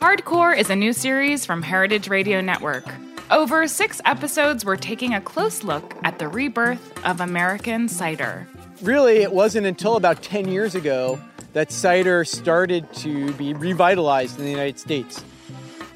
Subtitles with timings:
[0.00, 2.86] Hardcore is a new series from Heritage Radio Network.
[3.30, 8.48] Over six episodes, we're taking a close look at the rebirth of American cider.
[8.80, 11.20] Really, it wasn't until about 10 years ago
[11.52, 15.22] that cider started to be revitalized in the United States.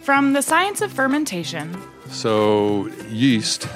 [0.03, 1.75] From the science of fermentation.
[2.11, 3.67] So, yeast,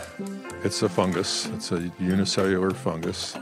[0.62, 3.34] it's a fungus, it's a unicellular fungus.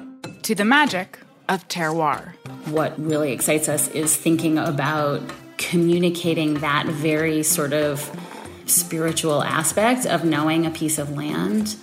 [0.42, 2.34] To the magic of terroir.
[2.66, 5.20] What really excites us is thinking about
[5.58, 8.10] communicating that very sort of
[8.66, 11.76] spiritual aspect of knowing a piece of land.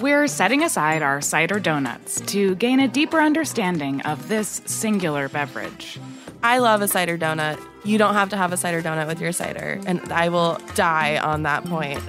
[0.00, 5.98] We're setting aside our cider donuts to gain a deeper understanding of this singular beverage.
[6.42, 7.60] I love a cider donut.
[7.84, 11.18] You don't have to have a cider donut with your cider, and I will die
[11.18, 12.00] on that point.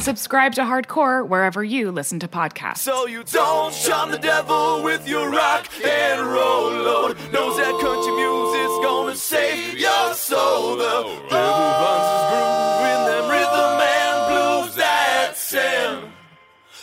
[0.00, 2.78] Subscribe to Hardcore wherever you listen to podcasts.
[2.78, 7.16] So you don't charm the devil with your rock and roll load.
[7.32, 10.76] Knows that country music's gonna save your soul.
[10.76, 16.12] The devil runs his groove in them rhythm and blues that sound.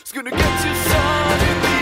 [0.02, 1.78] It's gonna get you sun in the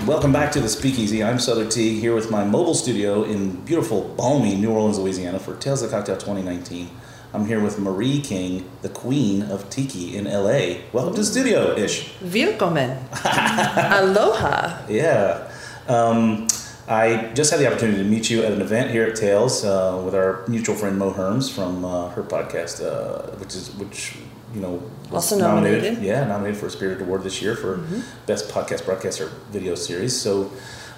[0.00, 0.06] air.
[0.06, 1.24] Welcome back to the Speakeasy.
[1.24, 5.54] I'm Sother Teague here with my mobile studio in beautiful, balmy New Orleans, Louisiana for
[5.56, 6.90] Tales of Cocktail 2019.
[7.34, 10.78] I'm here with Marie King, the queen of tiki in LA.
[10.92, 12.10] Welcome to the studio, Ish.
[12.22, 12.96] Willkommen.
[13.24, 14.78] Aloha.
[14.88, 15.50] Yeah.
[15.88, 16.48] Um,
[16.88, 20.00] I just had the opportunity to meet you at an event here at Tales uh,
[20.04, 24.16] with our mutual friend Mo Herms from uh, her podcast, uh, which is which
[24.54, 25.98] you know was Also nominated.
[26.02, 27.84] Yeah, nominated for a Spirit Award this year for
[28.26, 30.18] best podcast broadcaster video series.
[30.18, 30.50] So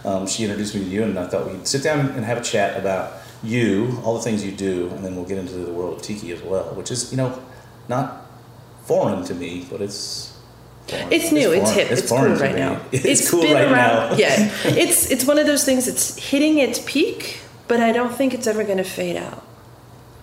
[0.04, 2.42] um, she introduced me to you, and I thought we'd sit down and have a
[2.42, 5.96] chat about you, all the things you do, and then we'll get into the world
[5.96, 7.40] of tiki as well, which is you know
[7.88, 8.26] not
[8.84, 10.38] foreign to me, but it's
[10.88, 11.12] foreign.
[11.12, 11.52] It's new.
[11.52, 11.88] It's, foreign.
[11.88, 11.98] hip.
[11.98, 12.60] It's, foreign cool right me.
[12.60, 12.80] now.
[12.92, 14.10] It's, cool been right around.
[14.10, 14.16] now.
[14.16, 15.88] yeah, it's it's one of those things.
[15.88, 19.46] It's hitting its peak, but I don't think it's ever going to fade out.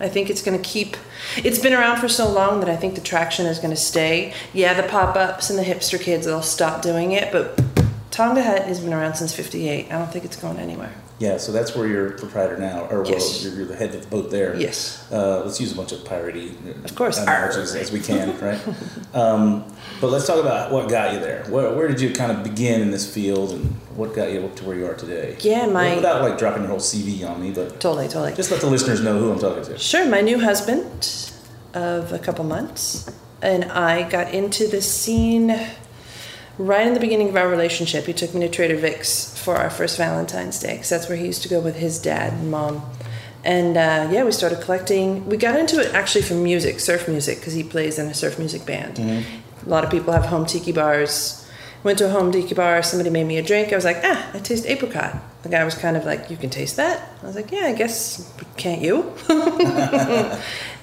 [0.00, 0.96] I think it's going to keep.
[1.36, 4.32] It's been around for so long that I think the traction is going to stay.
[4.52, 7.60] Yeah, the pop ups and the hipster kids they'll stop doing it, but
[8.12, 9.86] Tonga Hut has been around since '58.
[9.90, 10.92] I don't think it's going anywhere.
[11.20, 13.42] Yeah, so that's where you're proprietor now, or Yes.
[13.42, 14.54] well, you're, you're the head of the boat there.
[14.54, 15.04] Yes.
[15.10, 17.18] Uh, let's use a bunch of piratey Of course.
[17.18, 18.60] analogies as we can, right?
[19.14, 19.64] um,
[20.00, 21.42] but let's talk about what got you there.
[21.48, 23.64] Where, where did you kind of begin in this field, and
[23.96, 25.36] what got you up to where you are today?
[25.40, 28.34] Yeah, my- without like dropping your whole CV on me, but Totally, totally.
[28.34, 29.76] just let the listeners know who I'm talking to.
[29.76, 31.32] Sure, my new husband
[31.74, 33.10] of a couple months,
[33.42, 35.48] and I got into the scene
[36.58, 38.04] right in the beginning of our relationship.
[38.06, 41.26] He took me to Trader Vic's for our first Valentine's Day, because that's where he
[41.26, 42.82] used to go with his dad and mom.
[43.44, 45.24] And uh, yeah, we started collecting.
[45.26, 48.38] We got into it actually from music, surf music, because he plays in a surf
[48.38, 48.98] music band.
[49.64, 51.44] A lot of people have home tiki bars.
[51.84, 52.82] Went to a home tiki bar.
[52.82, 53.72] Somebody made me a drink.
[53.72, 55.16] I was like, ah, I taste apricot.
[55.44, 57.08] The guy was kind of like, you can taste that.
[57.22, 58.32] I was like, yeah, I guess.
[58.56, 59.14] Can't you?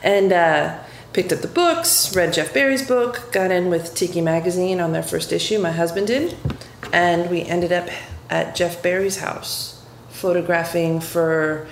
[0.04, 0.80] and uh,
[1.16, 5.02] picked up the books, read Jeff Berry's book, got in with Tiki Magazine on their
[5.02, 5.58] first issue.
[5.60, 6.36] My husband did,
[6.92, 7.88] and we ended up
[8.30, 11.70] at Jeff Berry's house, photographing for,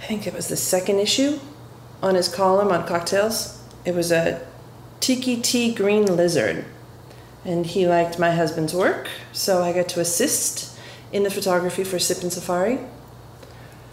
[0.00, 1.38] I think it was the second issue,
[2.02, 3.62] on his column on cocktails.
[3.84, 4.44] It was a
[4.98, 6.64] Tiki-Ti Green Lizard,
[7.44, 10.76] and he liked my husband's work, so I got to assist
[11.12, 12.80] in the photography for Sippin' Safari.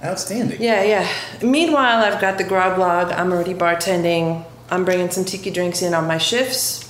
[0.04, 0.60] Outstanding.
[0.60, 1.08] Yeah, yeah.
[1.44, 3.12] Meanwhile, I've got the grog log.
[3.12, 4.44] I'm already bartending.
[4.70, 6.84] I'm bringing some tiki drinks in on my shifts.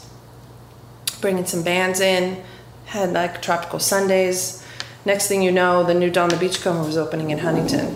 [1.22, 2.44] bringing some bands in,
[2.86, 4.64] had like tropical Sundays.
[5.06, 7.96] Next thing you know, the new Don the Beachcomber was opening in Huntington.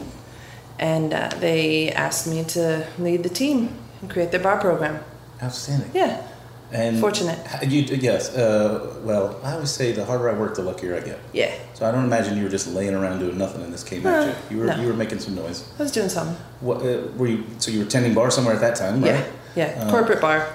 [0.80, 5.04] And uh, they asked me to lead the team and create their bar program.
[5.44, 5.92] Outstanding.
[5.94, 6.26] Yeah.
[6.72, 7.38] And Fortunate.
[7.68, 8.36] You, yes.
[8.36, 11.20] Uh, well, I always say the harder I work, the luckier I get.
[11.34, 11.54] Yeah.
[11.76, 14.14] So I don't imagine you were just laying around doing nothing and this came at
[14.30, 14.56] Uh, you.
[14.58, 14.82] You were no.
[14.82, 15.70] you were making some noise.
[15.78, 16.38] I was doing something.
[16.62, 17.44] What uh, were you?
[17.60, 19.16] So you were tending bar somewhere at that time, right?
[19.16, 19.28] Yeah.
[19.56, 19.66] Yeah.
[19.86, 20.48] Uh, Corporate bar.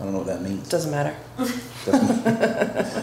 [0.00, 0.68] I don't know what that means.
[0.68, 1.16] Doesn't matter.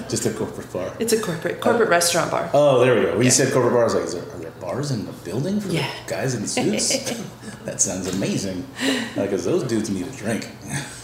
[0.09, 0.93] Just a corporate bar.
[0.99, 2.49] It's a corporate corporate restaurant bar.
[2.53, 3.15] Oh, there we go.
[3.17, 5.11] When you said corporate bar, I was like, is there, are there bars in the
[5.11, 5.89] building for Yeah.
[6.05, 6.89] the guys in suits?
[7.65, 8.65] that sounds amazing.
[9.15, 10.47] Because those dudes need a drink.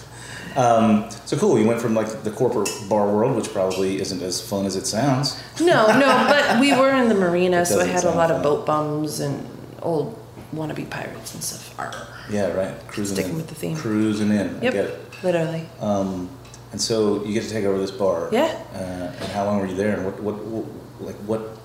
[0.56, 1.60] um, so cool.
[1.60, 4.86] You went from like the corporate bar world, which probably isn't as fun as it
[4.88, 5.42] sounds.
[5.60, 8.16] No, no, but we were in the marina, It so I doesn't had a sound
[8.18, 8.44] lot of fun.
[8.44, 9.46] boat bums and
[9.82, 10.18] old
[10.54, 11.80] wannabe pirates and stuff.
[11.80, 12.08] Arr.
[12.30, 12.88] Yeah, right.
[12.88, 13.38] Cruising Sticking in.
[13.38, 13.76] with the theme.
[13.76, 14.58] Cruising in.
[14.58, 14.74] I Yep.
[14.74, 15.00] get it.
[15.24, 15.66] Literally.
[15.80, 16.30] Um,
[16.72, 18.30] and so you get to take over this bar.
[18.32, 18.46] Yeah.
[18.74, 19.96] Uh, and how long were you there?
[19.96, 20.66] And what, what, what,
[21.02, 21.58] like, what?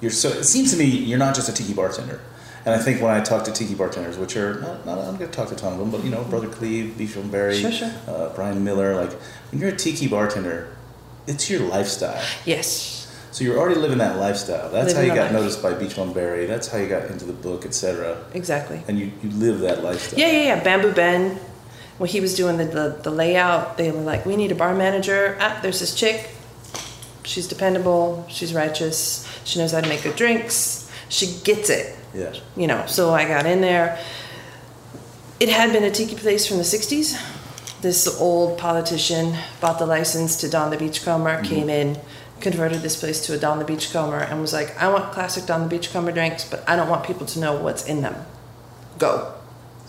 [0.00, 0.28] You're so.
[0.30, 2.20] It seems to me you're not just a tiki bartender.
[2.64, 5.30] And I think when I talk to tiki bartenders, which are not, not I'm going
[5.30, 7.58] to talk to a ton of them, but you know, Brother Cleve, Beach Bum Berry,
[7.58, 7.92] Sure, sure.
[8.06, 8.96] Uh, Brian Miller.
[8.96, 9.12] Like,
[9.50, 10.74] when you're a tiki bartender,
[11.26, 12.22] it's your lifestyle.
[12.44, 12.99] Yes.
[13.32, 14.70] So you're already living that lifestyle.
[14.70, 15.32] That's how you got life.
[15.32, 16.46] noticed by Beach Bum Berry.
[16.46, 18.24] That's how you got into the book, etc.
[18.34, 18.82] Exactly.
[18.88, 20.18] And you, you live that lifestyle.
[20.18, 20.64] Yeah, yeah, yeah.
[20.64, 21.38] Bamboo Ben.
[21.98, 24.74] When he was doing the, the, the layout, they were like, we need a bar
[24.74, 25.36] manager.
[25.38, 26.30] Ah, there's this chick.
[27.24, 28.24] She's dependable.
[28.28, 29.28] She's righteous.
[29.44, 30.90] She knows how to make good drinks.
[31.08, 31.96] She gets it.
[32.14, 32.34] Yeah.
[32.56, 33.98] You know, so I got in there.
[35.38, 37.20] It had been a tiki place from the 60s.
[37.80, 41.98] This old politician bought the license to Don the Beachcomber, came in,
[42.40, 45.62] converted this place to a Don the Beachcomber, and was like, I want classic Don
[45.62, 48.14] the Beachcomber drinks, but I don't want people to know what's in them.
[48.98, 49.34] Go.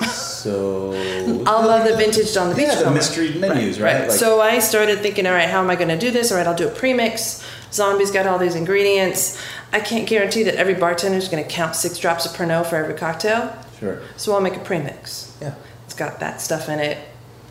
[0.06, 0.92] So.
[1.46, 4.08] I'll love the vintage Don the Yeah, the mystery menus, right?
[4.08, 6.32] Like- so I started thinking, all right, how am I going to do this?
[6.32, 7.46] All right, I'll do a premix.
[7.72, 9.42] Zombie's got all these ingredients.
[9.72, 12.76] I can't guarantee that every bartender is going to count six drops of Pernod for
[12.76, 13.56] every cocktail.
[13.80, 14.02] Sure.
[14.18, 15.38] So I'll make a premix.
[15.42, 15.56] Yeah.
[15.86, 16.98] It's got that stuff in it.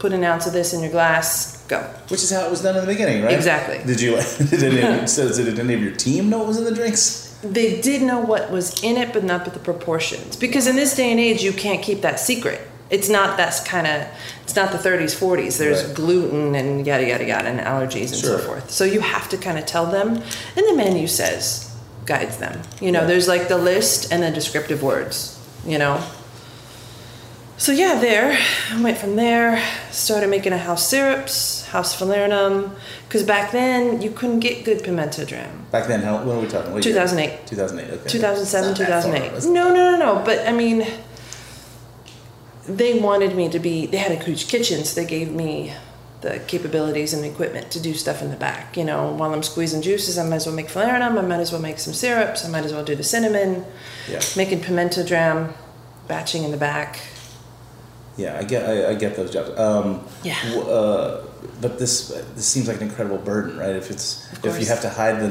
[0.00, 1.62] Put an ounce of this in your glass.
[1.68, 1.78] Go.
[2.08, 3.32] Which is how it was done in the beginning, right?
[3.34, 3.78] Exactly.
[3.86, 4.16] Did you?
[4.50, 7.38] Did any, so did any of your team know what was in the drinks?
[7.42, 10.36] They did know what was in it, but not the proportions.
[10.36, 12.60] Because in this day and age, you can't keep that secret.
[12.90, 14.06] It's not that's kind of.
[14.42, 15.58] It's not the 30s, 40s.
[15.58, 15.94] There's Right.
[15.94, 18.38] gluten and yada yada yada and allergies and Sure.
[18.38, 18.70] so forth.
[18.70, 20.08] So you have to kind of tell them,
[20.56, 21.70] and the menu says
[22.06, 22.60] guides them.
[22.80, 23.06] You know, Yeah.
[23.06, 25.36] there's like the list and the descriptive words.
[25.66, 26.02] You know.
[27.60, 28.38] So yeah, there
[28.70, 29.62] I went from there.
[29.90, 32.74] Started making a house syrups, house falernum,
[33.06, 35.66] because back then you couldn't get good pimento dram.
[35.70, 36.24] Back then, how?
[36.24, 36.72] When are we talking?
[36.72, 36.94] What year?
[36.94, 37.46] 2008.
[37.46, 37.90] 2008.
[38.00, 38.08] Okay.
[38.08, 39.52] 2007, It's not that far, 2008.
[39.52, 40.24] No, no, no, no.
[40.24, 40.86] But I mean,
[42.66, 45.74] they wanted me to be, they had a huge kitchen, so they gave me
[46.22, 48.74] the capabilities and equipment to do stuff in the back.
[48.78, 51.52] You know, while I'm squeezing juices, I might as well make falernum, I might as
[51.52, 53.66] well make some syrups, I might as well do the cinnamon,
[54.08, 54.20] Yeah.
[54.34, 55.52] making pimento dram,
[56.08, 57.00] batching in the back.
[58.20, 58.62] Yeah, I get.
[58.68, 59.50] I, I get those jobs.
[59.58, 60.36] Um, Yeah.
[60.54, 61.24] Uh,
[61.62, 63.76] but this this seems like an incredible burden, right?
[63.76, 65.30] If it's if you have to hide the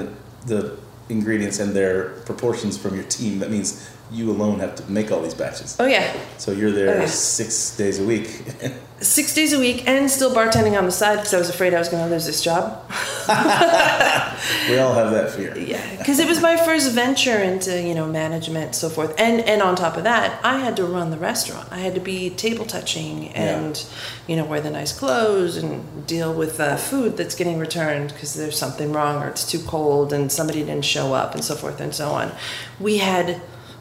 [0.51, 0.77] the
[1.09, 5.21] ingredients and their proportions from your team, that means you alone have to make all
[5.21, 5.75] these batches.
[5.79, 6.05] Oh, yeah.
[6.37, 7.05] So you're there Oh, yeah.
[7.07, 8.27] six days a week.
[9.01, 11.79] Six days a week and still bartending on the side because I was afraid I
[11.79, 12.83] was going to lose this job.
[13.29, 15.57] we all have that fear.
[15.57, 19.61] Yeah, because it was my first venture into you know management, so forth, and and
[19.61, 21.71] on top of that, I had to run the restaurant.
[21.71, 23.85] I had to be table touching and
[24.27, 28.33] you know wear the nice clothes and deal with uh, food that's getting returned because
[28.33, 31.79] there's something wrong or it's too cold and somebody didn't show up and so forth
[31.79, 32.31] and so on.
[32.79, 33.35] We had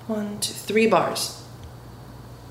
[0.07, 1.38] one, two, three bars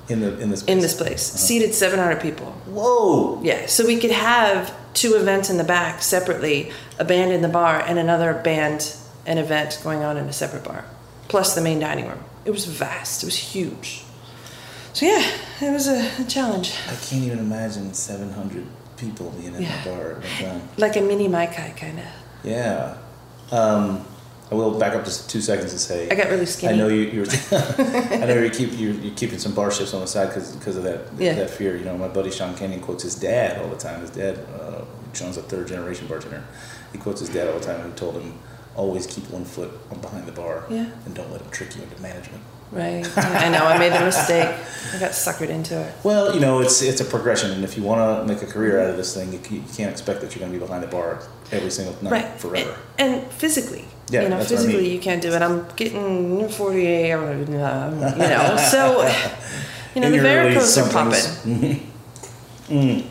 [0.10, 2.52] In the in this in this place, seated 700 people.
[2.68, 3.42] Whoa!
[3.44, 7.50] Yeah, so we could have two events in the back separately, a band in the
[7.50, 8.96] bar and another band
[9.26, 10.86] and event going on in a separate bar,
[11.28, 12.24] plus the main dining room.
[12.46, 13.24] It was vast.
[13.24, 14.04] It was huge.
[14.94, 15.30] So yeah,
[15.62, 19.84] it was a, a challenge, I can't even imagine 700 people being in Yeah.
[19.84, 20.70] the bar at one time.
[20.78, 22.06] like a mini Mai-Kai kind of.
[22.44, 22.98] Yeah.
[23.52, 24.06] Um,
[24.50, 26.74] I will back up just two seconds and say I got really skinny.
[26.74, 27.02] I know you.
[27.02, 30.76] You're, I know you keep you're, you're keeping some bar shifts on the side because
[30.78, 31.34] of that Yeah.
[31.36, 31.76] that fear.
[31.76, 34.02] You know, my buddy Sean Kenyon quotes his dad all the time.
[34.02, 36.44] His dad, uh, Sean's a third generation bartender.
[36.94, 38.40] He quotes his dad all the time, who told him,
[38.76, 40.86] "Always keep one foot behind the bar, Yeah.
[41.06, 43.06] and don't let him trick you into management." Right.
[43.18, 43.66] I know.
[43.66, 44.50] I made the mistake.
[44.94, 45.94] I got suckered into it.
[46.04, 48.82] Well, you know, it's it's a progression, and if you want to make a career
[48.82, 50.88] out of this thing, you, you can't expect that you're going to be behind the
[50.88, 52.40] bar every single night Right.
[52.40, 52.78] forever.
[52.98, 53.86] And, and physically.
[54.10, 54.92] Yeah, you know, what I physically mean.
[54.94, 55.42] you can't do it.
[55.42, 59.02] I'm getting 48, or, um, you know, so,
[59.94, 61.82] you know, In the varicose are popping.
[62.70, 63.06] Mm.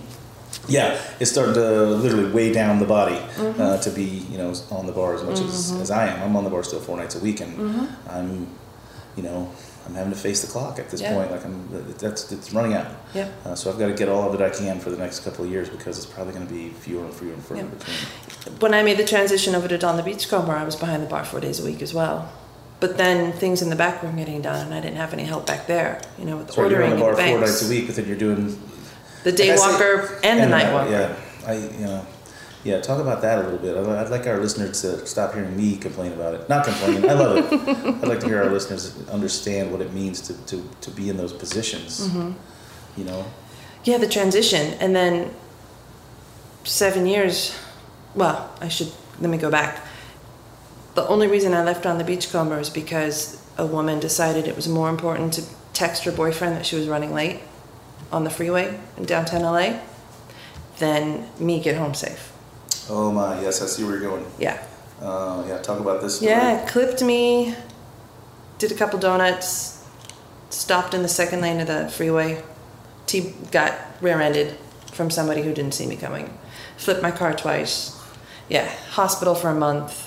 [0.68, 3.60] Yeah, it's starting to literally weigh down the body Mhm.
[3.60, 5.80] uh, to be you know on the bar as much as, Mhm.
[5.82, 6.22] as I am.
[6.22, 7.86] I'm on the bar still four nights a week, and Mhm.
[8.10, 8.46] I'm
[9.16, 9.48] you know
[9.86, 11.14] I'm having to face the clock at this Yeah.
[11.14, 11.30] point.
[11.30, 12.86] Like I'm that's it's running out.
[13.14, 13.32] Yep.
[13.44, 15.44] Uh, so I've got to get all of it I can for the next couple
[15.44, 17.78] of years because it's probably going to be fewer and fewer and further Yep.
[17.78, 18.58] between.
[18.60, 21.24] When I made the transition over to Don the Beachcomber, I was behind the bar
[21.24, 22.28] four days a week as well.
[22.78, 25.46] But then things in the back were getting done, and I didn't have any help
[25.46, 26.00] back there.
[26.18, 27.96] You know, with So you're ordering on the bar and four nights a week, but
[27.96, 28.58] then you're doing
[29.24, 30.90] The day I say- walker and the night walker.
[30.90, 31.14] Yeah,
[31.46, 32.06] I you know.
[32.66, 33.76] Yeah, talk about that a little bit.
[33.76, 36.48] I'd I'd like our listeners to stop hearing me complain about it.
[36.48, 37.68] Not complain, I love it.
[38.02, 41.16] I'd like to hear our listeners understand what it means to, to, to be in
[41.16, 42.08] those positions.
[42.08, 42.34] Mhm.
[42.96, 43.24] You know,
[43.84, 44.74] Yeah, the transition.
[44.80, 45.30] And then
[46.64, 47.56] seven years,
[48.16, 49.78] well, I should, let me go back.
[50.96, 54.66] The only reason I left Don the Beachcomber is because a woman decided it was
[54.66, 55.42] more important to
[55.72, 57.38] text her boyfriend that she was running late
[58.10, 59.78] on the freeway in downtown LA
[60.78, 62.32] than me get home safe.
[62.88, 64.26] Oh my, yes, I see where you're going.
[64.38, 64.62] Yeah.
[65.00, 66.16] Uh, yeah, talk about this.
[66.16, 66.30] Story.
[66.30, 67.54] Yeah, clipped me,
[68.58, 69.84] did a couple donuts,
[70.50, 72.42] stopped in the second lane of the freeway,
[73.06, 74.56] T got rear-ended
[74.92, 76.36] from somebody who didn't see me coming.
[76.76, 77.92] Flipped my car twice.
[78.48, 80.02] Yeah, hospital for a month.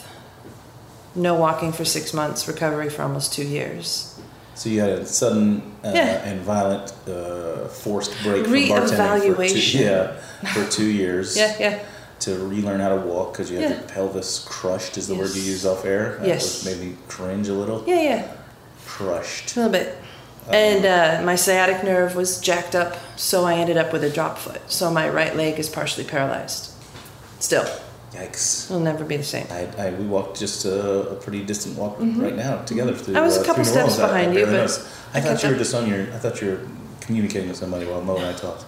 [1.15, 2.47] No walking for six months.
[2.47, 4.19] Recovery for almost two years.
[4.55, 6.23] So you had a sudden uh, Yeah.
[6.25, 9.79] and violent uh, forced break from bartending for two, Reevaluation.
[9.79, 11.37] yeah, for two years.
[11.41, 11.79] Yeah, yeah.
[12.21, 13.77] To relearn how to walk because you had Yeah.
[13.77, 15.45] your pelvis crushed is the word you Yes.
[15.47, 16.17] used off air.
[16.19, 16.65] That Yes.
[16.65, 17.81] made me cringe a little.
[17.87, 18.23] Yeah, yeah.
[18.85, 19.55] Crushed.
[19.55, 19.95] A little bit.
[20.51, 24.37] And uh, my sciatic nerve was jacked up, so I ended up with a drop
[24.37, 24.59] foot.
[24.67, 26.71] So my right leg is partially paralyzed.
[27.39, 27.65] Still.
[28.13, 28.65] Yikes.
[28.65, 29.45] It'll never be the same.
[29.51, 32.21] I, I we walked just a, a pretty distant walk Mhm.
[32.21, 33.15] right now together through.
[33.15, 33.99] I was a uh, couple New steps Orleans.
[33.99, 34.81] I- behind I you, but noticed.
[35.13, 35.59] I I thought you were up.
[35.59, 36.01] just on your.
[36.13, 36.59] I thought you were
[37.01, 38.65] communicating with somebody while Mo and I talked.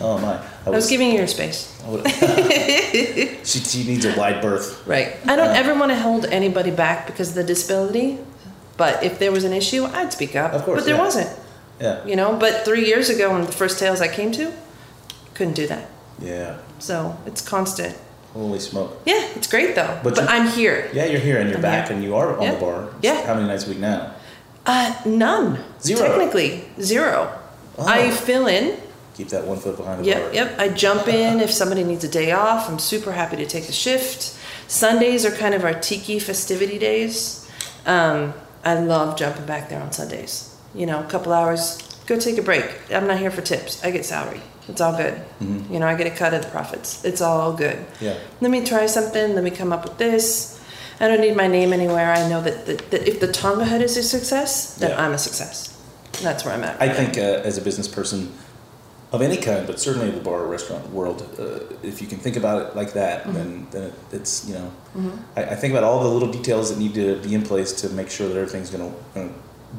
[0.00, 0.40] Oh my!
[0.66, 1.72] I was giving you your space.
[1.86, 2.06] Would-
[3.46, 4.84] she, she needs a wide berth.
[4.86, 5.16] Right.
[5.26, 8.18] I don't Uh, ever want to hold anybody back because of the disability.
[8.76, 10.52] But if there was an issue, I'd speak up.
[10.52, 11.04] Of course, But there yeah.
[11.04, 11.30] wasn't.
[11.80, 12.04] Yeah.
[12.04, 14.52] You know, but three years ago, when the first tales I came to,
[15.34, 15.88] couldn't do that.
[16.18, 16.58] Yeah.
[16.78, 17.96] So it's constant.
[18.34, 19.00] Holy smoke!
[19.06, 19.98] Yeah, it's great though.
[20.02, 20.90] But, you- I'm here.
[20.92, 21.96] Yeah, you're here and you're I'm back here.
[21.96, 22.54] and you are on Yeah.
[22.54, 22.88] the bar.
[23.02, 23.24] Yeah.
[23.26, 24.12] How many nights a week now?
[24.66, 25.58] Uh, none.
[25.80, 26.00] Zero.
[26.08, 27.30] Technically, zero.
[27.78, 27.86] Oh.
[27.86, 28.76] I fill in.
[29.16, 30.34] Keep that one foot behind the Yep, bar.
[30.34, 30.58] yep.
[30.58, 32.68] I jump in if somebody needs a day off.
[32.68, 34.34] I'm super happy to take the shift.
[34.68, 37.48] Sundays are kind of our tiki festivity days.
[37.86, 40.54] Um, I love jumping back there on Sundays.
[40.74, 42.66] You know, a couple hours, go take a break.
[42.92, 43.82] I'm not here for tips.
[43.82, 44.42] I get salary.
[44.68, 45.14] It's all good.
[45.40, 45.70] Mhm.
[45.70, 47.02] You know, I get a cut of the profits.
[47.04, 47.78] It's all good.
[48.00, 48.14] Yeah.
[48.40, 49.34] Let me try something.
[49.34, 50.58] Let me come up with this.
[51.00, 52.12] I don't need my name anywhere.
[52.12, 55.02] I know that, that, that if the Tonga Hut is a success, then Yeah.
[55.06, 55.70] I'm a success.
[56.22, 56.76] That's where I'm at.
[56.82, 58.32] I think uh, as a business person
[59.12, 62.36] of any kind, but certainly the bar or restaurant world, uh, if you can think
[62.36, 63.34] about it like that, Mhm.
[63.34, 65.18] then then it, it's you know, Mhm.
[65.36, 67.88] I, I think about all the little details that need to be in place to
[67.90, 69.28] make sure that everything's going to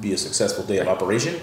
[0.01, 1.36] be a successful day of operation,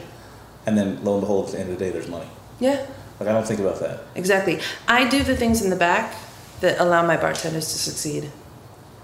[0.67, 2.29] and then lo and behold, at the end of the day, there's money.
[2.61, 2.79] Yeah.
[3.21, 3.97] Like I don't think about that.
[4.15, 4.59] Exactly.
[4.89, 6.15] I do the things in the back
[6.61, 8.25] that allow my bartenders to succeed.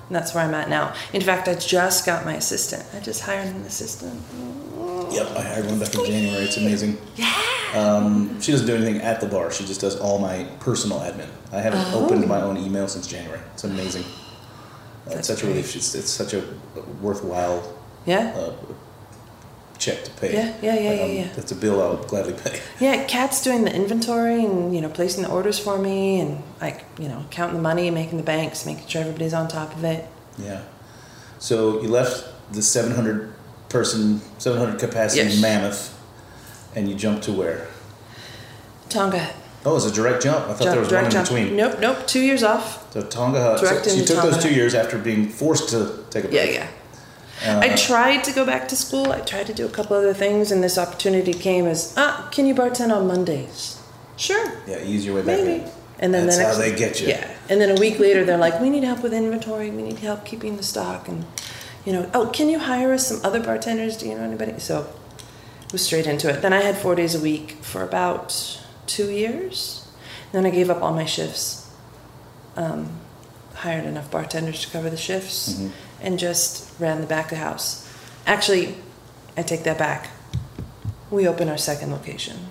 [0.09, 0.93] And that's where I'm at now.
[1.13, 2.83] In fact, I just got my assistant.
[2.97, 4.21] I just hired an assistant.
[5.13, 6.45] Yep, I hired one back in January.
[6.45, 6.99] It's amazing.
[7.17, 7.33] Yeah.
[7.75, 9.51] Um, she doesn't do anything at the bar.
[9.53, 11.29] She just does all my personal admin.
[11.53, 12.05] I haven't Oh.
[12.05, 13.41] opened my own email since January.
[13.55, 14.03] It's amazing.
[14.03, 14.07] Uh,
[15.07, 15.75] it's That's such a relief.
[15.77, 16.43] It's, it's such a
[17.01, 17.63] worthwhile
[18.07, 18.33] Yeah.
[18.37, 18.53] uh,
[19.79, 20.33] check to pay.
[20.35, 21.29] Yeah, yeah, yeah, Like, yeah, yeah.
[21.37, 22.61] That's a bill I'll gladly pay.
[22.81, 26.85] Yeah, Kat's doing the inventory and, you know, placing the orders for me and, like,
[26.99, 29.85] you know, counting the money, and making the banks, making sure everybody's on top of
[29.85, 30.07] it.
[30.39, 30.63] Yeah.
[31.39, 33.33] So you left the 700
[33.71, 35.41] person, 700 capacity Yes.
[35.41, 35.97] mammoth,
[36.75, 37.69] and you jumped to where?
[38.89, 39.31] Tonga
[39.65, 40.47] Oh, it was a direct jump.
[40.49, 41.29] I thought there was one in jump.
[41.29, 41.55] between.
[41.55, 42.07] Nope, nope.
[42.07, 42.91] Two years off.
[42.95, 43.61] So Tonga Hut.
[43.61, 46.55] Direct so you took those two years after being forced to take a Yeah, break.
[46.55, 46.69] yeah.
[47.57, 49.13] Uh, I tried to go back to school.
[49.13, 52.47] I tried to do a couple other things, and this opportunity came as, ah, can
[52.47, 53.79] you bartend on Mondays?
[54.17, 54.51] Sure.
[54.67, 55.63] Yeah, ease your way back Maybe.
[55.65, 55.71] in.
[56.01, 57.09] And then That's the next, how they get you.
[57.09, 57.31] Yeah.
[57.51, 59.71] And then a week later, they're like, we need help with inventory.
[59.71, 61.07] We need help keeping the stock.
[61.09, 61.27] And,
[61.85, 63.99] you know, oh, can you hire us some other bartenders?
[63.99, 64.59] Do you know anybody?
[64.59, 64.87] So
[65.73, 66.43] was straight into it.
[66.43, 69.87] Then I had four days a week for about two years.
[70.33, 71.69] Then I gave up all my shifts.
[72.57, 72.99] Um,
[73.55, 75.71] hired enough bartenders to cover the shifts Mhm.
[76.01, 77.85] and just ran the back of the house.
[78.27, 78.77] Actually,
[79.37, 80.09] I take that back.
[81.11, 82.49] We opened our second location.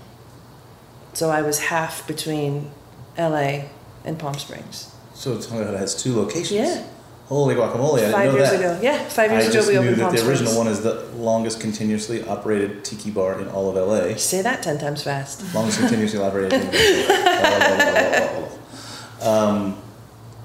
[1.13, 2.71] So I was half between
[3.17, 3.65] LA
[4.05, 4.88] and Palm Springs.
[5.13, 6.51] So Hut has two locations.
[6.51, 6.83] Yeah.
[7.29, 7.93] Holy guacamole!
[7.93, 8.59] I didn't Five know years that.
[8.59, 8.79] ago.
[8.81, 10.57] Yeah, five years I ago just we knew that Palm the original Springs.
[10.57, 14.15] one is the longest continuously operated tiki bar in all of LA.
[14.17, 15.43] Say that ten times fast.
[15.53, 16.53] Longest continuously operated.
[19.21, 19.77] um,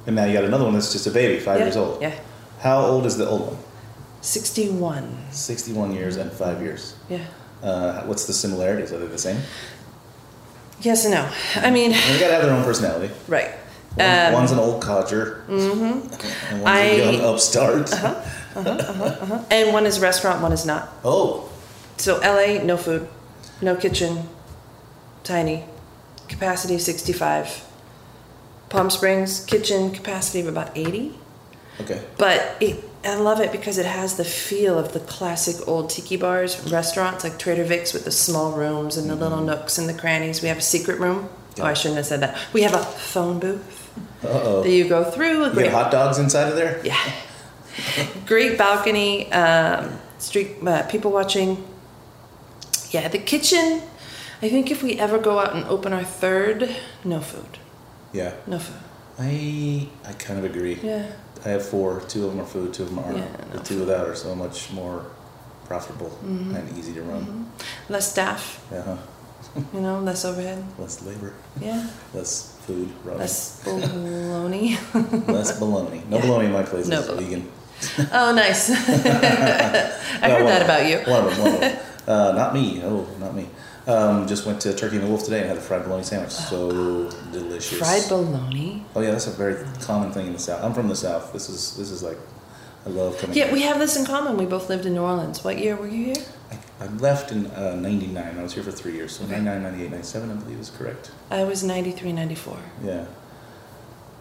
[0.06, 2.02] and now you got another one that's just a baby, five Yeah, years old.
[2.02, 2.14] yeah.
[2.60, 3.56] How old is the old one?
[4.20, 5.18] Sixty-one.
[5.30, 6.94] 61 years and five years.
[7.08, 7.24] Yeah.
[7.62, 8.92] Uh, what's the similarities?
[8.92, 9.40] Are they the same?
[10.80, 11.28] Yes and no.
[11.56, 13.12] I mean, They gotta have their own personality.
[13.28, 13.50] right.
[13.96, 16.00] One, Um, one's an old codger, hmm
[16.50, 17.92] and one's I- a young upstart.
[17.92, 18.14] Uh-huh,
[18.56, 19.38] uh-huh.
[19.50, 20.88] And one is restaurant, one is not.
[21.04, 21.48] Oh.
[21.96, 23.08] So LA, no food,
[23.60, 24.28] no kitchen,
[25.22, 25.64] tiny,
[26.28, 27.64] capacity 65.
[28.68, 31.14] Palm Springs, kitchen capacity of about 80.
[31.82, 32.02] Okay.
[32.18, 36.16] But it, I love it because it has the feel of the classic old tiki
[36.16, 39.46] bars, restaurants like Trader Vic's with the small rooms and the little Mm-hmm.
[39.46, 40.42] nooks and the crannies.
[40.42, 41.28] We have a secret room.
[41.60, 42.36] Oh, I shouldn't have said that.
[42.52, 43.83] We have a phone booth
[44.22, 44.62] Uh oh.
[44.62, 45.44] that you go through.
[45.46, 46.80] You great- get hot dogs inside of there?
[46.84, 46.98] Yeah.
[48.26, 51.62] Great balcony, um, street uh, people watching.
[52.90, 53.82] Yeah, the kitchen.
[54.42, 56.74] I think if we ever go out and open our third,
[57.04, 57.58] no food.
[58.12, 58.34] Yeah.
[58.46, 58.76] No food.
[59.18, 60.78] I I kind of agree.
[60.82, 61.06] Yeah.
[61.44, 62.00] I have four.
[62.08, 62.72] Two of them are food.
[62.72, 63.18] Two of them aren't.
[63.18, 65.06] Yeah, the two without are so much more
[65.66, 66.54] profitable Mhm.
[66.54, 67.50] and easy to run.
[67.88, 68.82] Less staff, Yeah.
[68.82, 68.96] huh.
[69.74, 70.62] you know, less overhead.
[70.78, 71.32] Less labor.
[71.60, 71.86] Yeah.
[72.12, 72.88] Less food.
[73.04, 74.78] Less bologna.
[75.28, 76.02] Less bologna.
[76.09, 76.23] No Yeah.
[76.26, 76.87] bologna in my place.
[76.88, 77.49] No vegan.
[78.12, 78.71] oh, nice.
[78.71, 80.99] I Well, heard that about you.
[81.11, 81.44] One of them.
[81.44, 81.78] One of them.
[82.06, 82.80] Uh, not me.
[82.85, 83.49] Oh, not me.
[83.87, 86.30] Um, just went to Turkey and the Wolf today and had a fried bologna sandwich.
[86.33, 87.78] So delicious.
[87.78, 88.83] Fried bologna.
[88.97, 90.62] Oh yeah, that's a very common thing in the South.
[90.64, 91.33] I'm from the South.
[91.35, 92.18] This is this is like
[92.86, 93.36] I love coming.
[93.36, 94.36] Yeah, we have this in common.
[94.36, 95.42] We both lived in New Orleans.
[95.42, 96.24] What year were you here?
[96.80, 98.38] I left in uh, 99.
[98.38, 99.16] I was here for three years.
[99.16, 99.40] So Okay.
[99.40, 101.10] 99, 98, 97, I believe is correct.
[101.30, 102.58] I was 93, 94.
[102.84, 103.04] Yeah.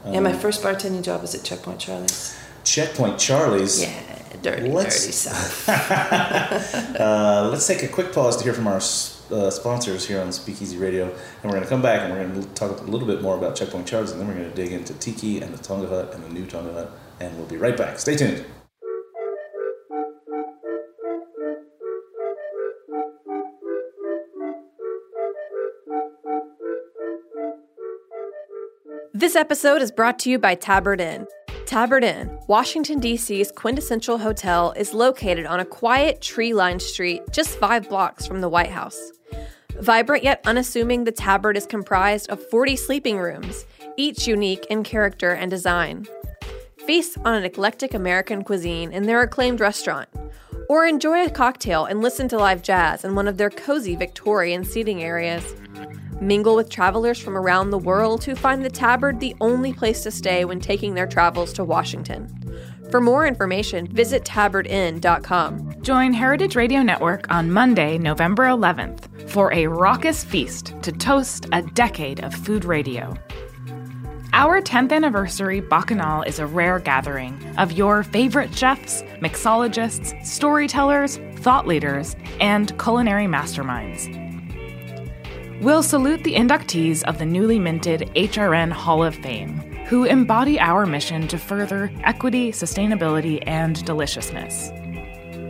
[0.06, 2.38] yeah, my Um, first bartending job was at Checkpoint Charlie's.
[2.64, 3.82] Checkpoint Charlie's.
[3.82, 3.92] Yeah,
[4.42, 5.68] dirty, Let's- dirty South.
[7.00, 10.78] Uh, let's take a quick pause to hear from our uh, sponsors here on Speakeasy
[10.78, 13.22] Radio, and we're going to come back and we're going to talk a little bit
[13.22, 15.88] more about Checkpoint Charlie's, and then we're going to dig into Tiki and the Tonga
[15.88, 16.92] Hut and the new Tonga Hut,
[17.24, 18.00] and we'll be right back.
[18.00, 18.46] Stay tuned.
[29.14, 31.26] This episode is brought to you by Tabard Inn.
[31.66, 37.58] Tabard Inn, Washington, D.C.'s quintessential hotel, is located on a quiet, tree lined street just
[37.58, 39.12] five blocks from the White House.
[39.80, 43.66] Vibrant yet unassuming, the Tabard is comprised of 40 sleeping rooms,
[43.98, 46.06] each unique in character and design.
[46.86, 50.10] Feast on an eclectic American cuisine in their acclaimed restaurant,
[50.68, 54.66] or enjoy a cocktail and listen to live jazz in one of their cozy Victorian
[54.66, 55.56] seating areas.
[56.20, 60.12] Mingle with travelers from around the world who find the Tabard the only place to
[60.12, 62.28] stay when taking their travels to Washington.
[62.92, 65.82] For more information, visit tabardinn.com.
[65.84, 71.62] Join Heritage Radio Network on Monday, November 11th for a raucous feast to toast a
[71.62, 73.14] decade of food radio.
[74.36, 81.68] Our 10th anniversary Bacchanal is a rare gathering of your favorite chefs, mixologists, storytellers, thought
[81.68, 84.10] leaders, and culinary masterminds.
[85.62, 90.88] We'll salute the inductees of the newly minted HRN Hall of Fame, who embody our
[90.88, 94.72] mission to further equity, sustainability, and deliciousness.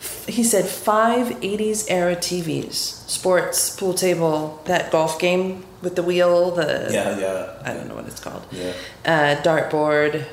[0.00, 2.74] f- he said five 80s era TVs,
[3.06, 7.94] sports, pool table, that golf game with the wheel, the yeah, yeah, I don't know
[7.94, 8.72] what it's called, yeah.
[9.04, 10.24] uh, dartboard,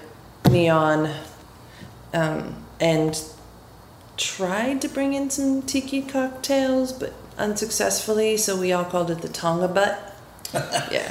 [0.50, 1.10] neon,
[2.14, 3.20] um, and
[4.18, 8.36] tried to bring in some tiki cocktails, but unsuccessfully.
[8.38, 10.14] So we all called it the Tonga butt.
[10.92, 11.10] yeah.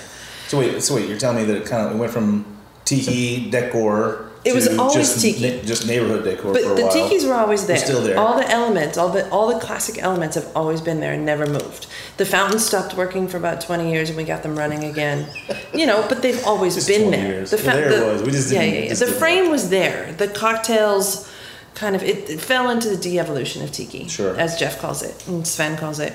[0.49, 2.58] So wait, so wait, you're telling me that it kind of it went from
[2.89, 4.25] tiki decor.
[4.45, 5.57] It was always just tiki.
[5.57, 6.93] na- just neighborhood decor But for a the while.
[7.11, 7.77] tikis were always there.
[7.77, 8.19] They're still there.
[8.19, 11.45] All the elements, all the all the classic elements have always been there and never
[11.47, 11.87] moved.
[12.17, 15.27] The fountain stopped working for about twenty years, and we got them running again.
[15.75, 17.27] You know, but they've always Just been there.
[17.27, 17.51] years.
[17.51, 18.23] The Well, there it was.
[18.23, 18.89] We just yeah, didn't- yeah, yeah.
[18.91, 20.15] just The frame was there.
[20.17, 21.29] The cocktails,
[21.75, 24.35] kind of, it, it fell into the de-evolution of tiki, Sure.
[24.39, 26.15] as Jeff calls it, and Sven calls it.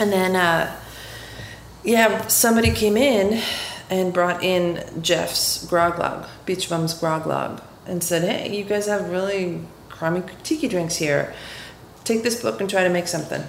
[0.00, 0.74] And then, uh,
[1.84, 3.40] yeah, somebody came in
[3.92, 8.86] and brought in Jeff's grog log, Beach Bum's grog log, and said, "Hey, you guys
[8.86, 11.34] have really crummy tiki drinks here.
[12.02, 13.44] Take this book and try to make something."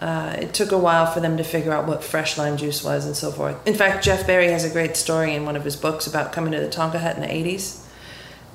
[0.00, 3.04] Uh, it took a while for them to figure out what fresh lime juice was
[3.04, 3.56] and so forth.
[3.66, 6.52] In fact, Jeff Berry has a great story in one of his books about coming
[6.52, 7.84] to the Tonga Hut in the '80s,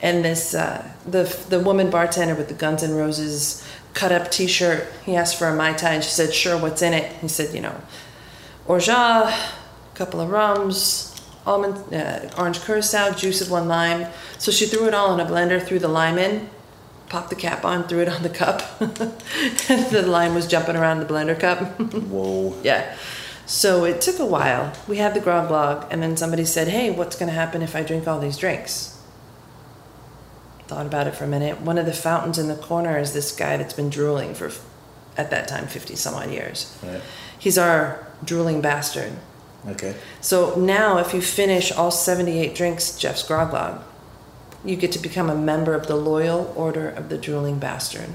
[0.02, 3.62] and this uh, the the woman bartender with the Guns N' Roses
[3.94, 4.88] cut up T-shirt.
[5.06, 7.54] He asked for a mai tai, and she said, "Sure, what's in it?" He said,
[7.54, 7.76] "You know,
[8.68, 9.34] orgeat,
[9.98, 14.08] couple of rums, almond, uh, orange curacao, juice of one lime."
[14.38, 16.50] So she threw it all in a blender, threw the lime in,
[17.10, 18.62] popped the cap on, threw it on the cup.
[18.80, 21.80] the lime was jumping around the blender cup.
[21.80, 22.56] Whoa.
[22.64, 22.96] yeah.
[23.46, 24.74] So it took a while.
[24.88, 27.76] We had the grog log, and then somebody said, Hey, what's going to happen if
[27.76, 29.02] I drink all these drinks?
[30.68, 31.62] Thought about it for a minute.
[31.62, 34.52] One of the fountains in the corner is this guy that's been drooling for,
[35.16, 36.78] at that time, 50 some odd years.
[36.84, 37.02] Right.
[37.40, 39.14] He's our drooling bastard.
[39.68, 39.96] Okay.
[40.22, 43.82] So now, if you finish all 78 drinks, Jeff's grog log,
[44.64, 48.10] you get to become a member of the Loyal Order of the Drooling Bastard.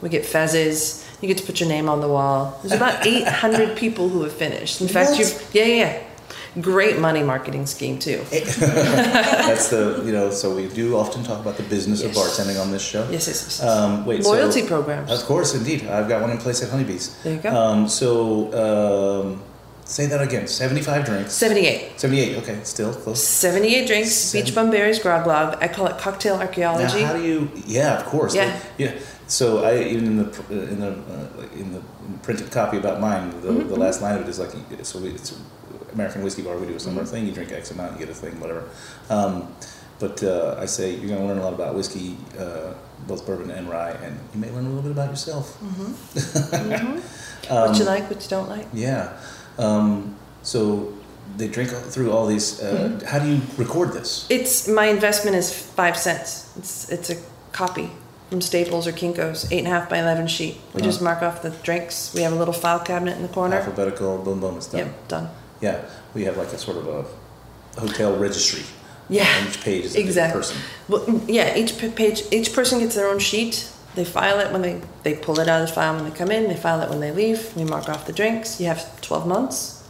[0.00, 1.06] We get fezzes.
[1.20, 2.58] You get to put your name on the wall.
[2.62, 4.80] There's about 800 people who have finished.
[4.80, 6.02] In fact, you've yeah, yeah, yeah.
[6.60, 8.18] Great money marketing scheme too.
[8.30, 10.30] That's the you know.
[10.30, 13.08] So we do often talk about the business of bartending on this show.
[13.10, 13.62] Yes, yes, yes.
[13.62, 14.22] Um, wait.
[14.22, 15.10] so- Loyalty programs.
[15.10, 15.86] Of course, indeed.
[15.86, 17.16] I've got one in place at Honeybees.
[17.22, 17.48] There you go.
[17.56, 18.52] Um, so
[19.32, 19.42] um,
[19.92, 20.46] say that again.
[20.48, 21.32] Seventy-five drinks.
[21.32, 22.00] 78.
[22.00, 22.36] Seventy-eight.
[22.42, 23.22] Okay, still close.
[23.22, 24.10] 78 drinks.
[24.12, 25.58] Seven- Beach Bum Berry's grog log.
[25.60, 27.02] I call it cocktail archaeology.
[27.02, 27.50] how do you?
[27.66, 28.34] Yeah, of course.
[28.34, 28.46] Yeah.
[28.46, 28.94] Like, yeah.
[29.28, 30.28] So I even in the
[30.72, 31.82] in the uh, in the
[32.22, 33.68] printed copy about mine, the, Mm-hmm.
[33.68, 34.50] the last line of it is like
[34.82, 35.32] so we, it's
[35.92, 36.56] American whiskey bar.
[36.58, 37.12] We do a similar Mm-hmm.
[37.14, 37.26] thing.
[37.26, 38.64] You drink X amount, you get a thing, whatever.
[39.10, 39.54] Um,
[40.00, 42.74] but uh, I say you're going to learn a lot about whiskey, uh,
[43.06, 45.46] both bourbon and rye, and you may learn a little bit about yourself.
[45.62, 46.98] Mm-hmm.
[47.54, 48.66] what you like, what you don't like.
[48.72, 49.16] Yeah.
[49.58, 50.92] Um, so
[51.36, 52.60] they drink through all these.
[52.62, 53.06] Uh, Mm-hmm.
[53.06, 54.26] How do you record this?
[54.30, 56.50] It's my investment is five cents.
[56.58, 57.16] It's it's a
[57.52, 57.90] copy
[58.30, 60.54] from Staples or Kinkos, eight and a half by eleven sheet.
[60.54, 60.90] We Uh-huh.
[60.90, 62.12] just mark off the drinks.
[62.14, 63.56] We have a little file cabinet in the corner.
[63.56, 64.78] Alphabetical, boom, boom, it's done.
[64.80, 65.28] Yep, done.
[65.60, 65.80] Yeah,
[66.14, 68.62] we have like a sort of a hotel registry.
[69.08, 70.40] Yeah, On each page is a exactly.
[70.40, 70.56] person.
[70.88, 73.68] Well, mm, yeah, each page, each person gets their own sheet.
[73.94, 76.30] They file it when they they pull it out of the file when they come
[76.30, 76.48] in.
[76.48, 77.54] They file it when they leave.
[77.56, 78.58] We mark off the drinks.
[78.60, 78.80] You have
[79.12, 79.84] twelve months.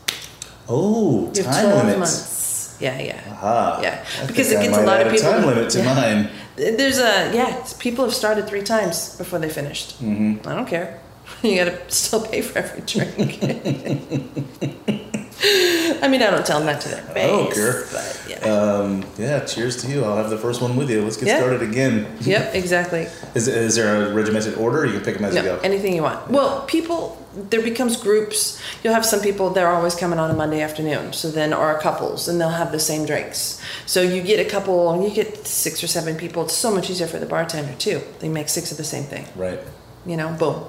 [0.69, 1.99] Oh, You time twelve limits.
[1.99, 2.77] months.
[2.81, 3.21] Yeah, yeah.
[3.31, 3.81] Aha.
[3.83, 5.31] Yeah, I because it gets a lot of people.
[5.31, 5.95] time limit to yeah.
[5.95, 6.29] mine.
[6.57, 7.65] There's a yeah.
[7.79, 9.89] People have started three times before they finished.
[10.03, 10.49] Mm-hmm.
[10.49, 10.99] I don't care.
[11.43, 13.39] You got to still pay for every drink.
[16.03, 17.25] I mean, I don't tell them that to their face.
[17.25, 17.85] I don't care.
[17.93, 18.37] But yeah.
[18.53, 20.05] Um, yeah, cheers to you.
[20.05, 21.03] I'll have the first one with you.
[21.03, 21.39] Let's get Yeah.
[21.39, 22.07] started again.
[22.21, 23.09] yep, exactly.
[23.35, 24.87] Is, is there a regimented order?
[24.87, 25.59] You can pick them as you go.
[25.65, 26.31] anything you want.
[26.31, 28.61] Well, people, there becomes groups.
[28.85, 31.13] You'll have some people, they're always coming on a Monday afternoon.
[31.13, 33.61] So then, or couples, and they'll have the same drinks.
[33.87, 36.45] So you get a couple, you get six or seven people.
[36.45, 38.01] It's so much easier for the bartender, too.
[38.21, 39.27] They make six of the same thing.
[39.35, 39.59] right.
[40.07, 40.65] You know, boom.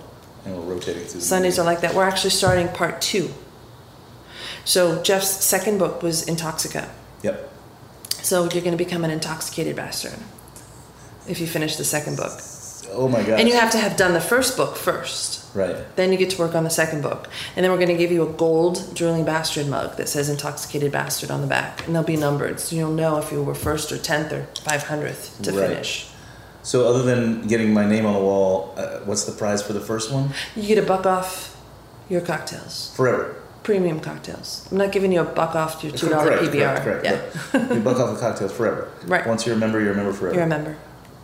[0.46, 1.20] And we're rotating through.
[1.22, 1.96] the Sundays are like that.
[1.96, 3.30] We're actually starting part two.
[4.66, 6.90] So Jeff's second book was Intoxica.
[7.22, 7.50] Yep.
[8.22, 10.18] So you're going to become an intoxicated bastard
[11.28, 12.32] if you finish the second book.
[12.96, 13.40] Oh my god!
[13.40, 15.44] And you have to have done the first book first.
[15.56, 15.76] Right.
[15.96, 17.28] Then you get to work on the second book.
[17.56, 20.92] And then we're going to give you a gold drooling bastard mug that says intoxicated
[20.92, 21.86] bastard on the back.
[21.86, 22.60] And they'll be numbered.
[22.60, 25.68] So you'll know if you were first or 10th or 500th to Right.
[25.70, 26.10] finish.
[26.64, 29.82] So other than getting my name on the wall, uh, what's the prize for the
[29.82, 30.30] first one?
[30.56, 31.56] You get a buck off
[32.10, 33.36] your cocktails, Forever.
[33.64, 34.68] Premium cocktails.
[34.72, 36.84] I'm not giving you a buck off your $2 PBR.
[36.84, 37.06] Correct, correct.
[37.06, 37.74] Yeah.
[37.76, 38.92] You buck off the cocktails forever.
[39.06, 39.26] Right.
[39.26, 40.36] Once you're a member, you're a member forever.
[40.36, 40.76] You're a member.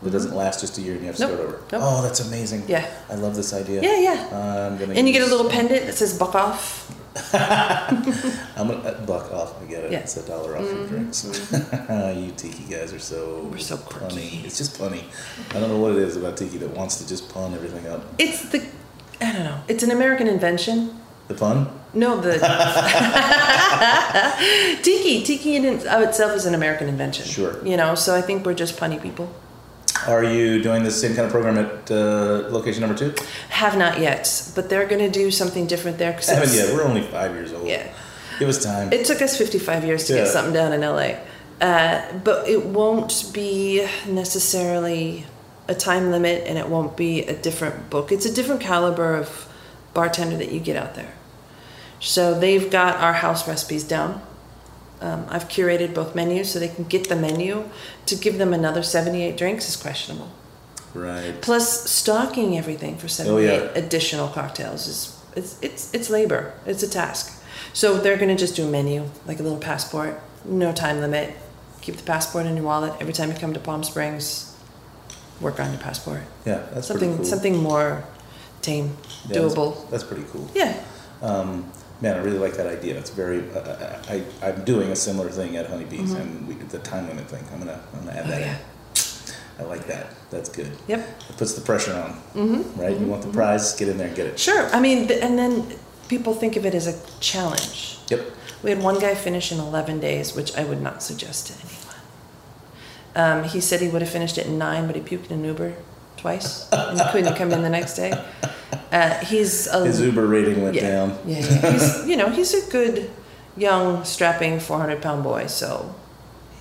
[0.05, 1.57] It doesn't last just a year and you have to Nope, start over.
[1.73, 1.81] nope.
[1.83, 2.63] Oh, that's amazing.
[2.69, 2.89] Yeah.
[3.09, 3.81] I love this idea.
[3.81, 4.67] Yeah, yeah.
[4.67, 6.95] I'm gonna And you get a little pendant that says buck off.
[7.33, 9.61] I'm gonna uh, buck off.
[9.61, 9.91] I get it.
[9.91, 9.97] Yeah.
[9.99, 10.03] Mm-hmm.
[10.03, 11.25] It's a dollar off your drinks.
[12.15, 14.45] you tiki guys are so We're so punny.
[14.45, 15.03] It's just punny.
[15.49, 18.05] I don't know what it is about tiki that wants to just pun everything up.
[18.19, 18.65] It's the,
[19.19, 20.98] I don't know, it's an American invention.
[21.29, 21.69] The pun?
[21.93, 22.33] No, the
[24.83, 25.23] tiki.
[25.23, 27.25] Tiki in of itself is an American invention.
[27.25, 27.63] Sure.
[27.65, 29.33] You know, so I think we're just punny people.
[30.07, 33.13] Are you doing the same kind of program at uh, location number two?
[33.49, 36.13] Have not yet, but they're going to do something different there.
[36.13, 36.73] Cause Haven't yet.
[36.73, 37.67] We're only five years old.
[37.67, 37.91] Yeah.
[38.39, 38.93] It was time.
[38.93, 40.23] It took us 55 years to Yeah.
[40.23, 41.17] get something down in LA.
[41.61, 45.25] Uh, but it won't be necessarily
[45.67, 48.11] a time limit and it won't be a different book.
[48.11, 49.47] It's a different caliber of
[49.93, 51.11] bartender that you get out there.
[51.99, 54.21] So they've got our house recipes down.
[55.01, 57.69] Um, I've curated both menus so they can get the menu.
[58.07, 60.29] To give them another 78 drinks is questionable.
[60.93, 61.41] right.
[61.41, 63.69] Plus, stocking everything for 78 Oh, yeah.
[63.75, 66.53] additional cocktails is it's, it's, it's labor.
[66.65, 67.41] It's a task.
[67.73, 71.33] So they're going to just do a menu, like a little passport, no time limit.
[71.81, 72.93] Keep the passport in your wallet.
[72.99, 74.53] Every time you come to Palm Springs,
[75.39, 76.21] work on your passport.
[76.45, 77.25] Yeah, that's something pretty cool.
[77.25, 78.03] something more
[78.61, 79.89] tame, Yeah, that's- doable.
[79.89, 80.49] That's, pretty cool.
[80.53, 80.81] Yeah.
[81.21, 82.97] Um, man, I really like that idea.
[82.97, 83.49] It's very.
[83.51, 86.21] Uh, I, I'm doing a similar thing at Honeybees, Mhm.
[86.21, 87.43] and we did the time limit thing.
[87.53, 88.41] I'm gonna I'm gonna add Oh, that.
[88.41, 88.55] yeah.
[88.55, 88.59] in.
[89.59, 90.07] I like that.
[90.31, 90.71] That's good.
[90.87, 90.99] Yep.
[91.29, 92.13] It puts the pressure on.
[92.33, 92.79] Mm-hmm.
[92.79, 92.97] Right.
[92.97, 93.73] You want the prize?
[93.75, 94.39] Get in there and get it.
[94.39, 94.69] Sure.
[94.73, 95.65] I mean, th- and then
[96.07, 97.97] people think of it as a challenge.
[98.09, 98.21] Yep.
[98.63, 101.79] We had one guy finish in 11 days, which I would not suggest to anyone.
[103.43, 105.43] Um, he said he would have finished it in nine, but he puked in an
[105.45, 105.73] Uber
[106.19, 108.11] twice and couldn't come in the next day.
[108.91, 111.17] Uh, he's a, His Uber rating went yeah, down.
[111.25, 111.71] Yeah, yeah.
[111.71, 113.09] He's, you know, he's a good,
[113.55, 115.47] young, strapping 400 pound boy.
[115.47, 115.93] So,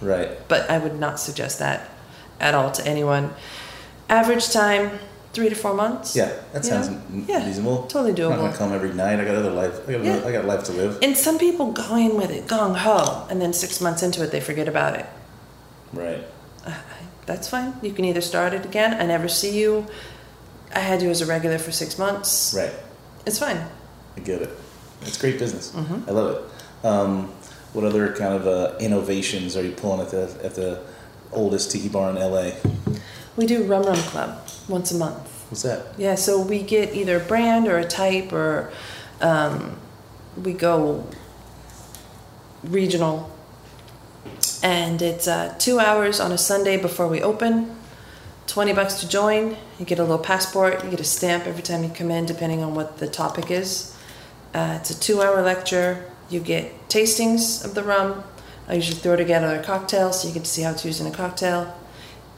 [0.01, 0.31] Right.
[0.49, 1.88] but I would not suggest that
[2.40, 3.33] at all to anyone.
[4.09, 4.99] Average time,
[5.33, 6.14] three to four months.
[6.16, 7.25] Yeah, that sounds know?
[7.29, 7.83] Yeah, reasonable.
[7.85, 8.33] totally doable.
[8.33, 9.21] I'm not gonna come every night.
[9.21, 9.88] I got other life.
[9.88, 10.23] I got, Yeah.
[10.25, 10.99] I got life to live.
[11.03, 14.31] And some people go in with it gung ho, and then six months into it,
[14.31, 15.07] they forget about it.
[15.92, 16.27] Right.
[17.29, 17.75] That's fine.
[17.83, 18.95] You can either start it again.
[18.99, 19.87] I never see you.
[20.75, 22.55] I had you as a regular for six months.
[22.57, 22.73] Right.
[23.27, 23.61] It's fine.
[24.17, 24.49] I get it.
[25.03, 25.71] It's great business.
[25.73, 26.09] Mhm.
[26.09, 26.87] I love it.
[26.87, 27.29] Um,
[27.75, 30.81] what other kind of uh, innovations are you pulling at the at the
[31.31, 32.53] oldest tiki bar in LA?
[33.37, 34.31] We do Rum Rum Club
[34.67, 35.29] once a month.
[35.51, 35.81] What's that?
[35.99, 38.73] Yeah, so we get either a brand or a type, or
[39.21, 39.77] um,
[40.43, 41.05] we go
[42.64, 43.31] regional.
[44.62, 47.77] And it's uh, two hours on a Sunday before we open.
[48.49, 49.57] 20 bucks to join.
[49.79, 50.83] You get a little passport.
[50.85, 53.97] You get a stamp every time you come in, depending on what the topic is.
[54.55, 56.11] Uh, it's a two hour lecture.
[56.29, 58.25] You get tastings of the rum.
[58.66, 61.07] I usually throw together a cocktail so you get to see how it's used in
[61.07, 61.75] a cocktail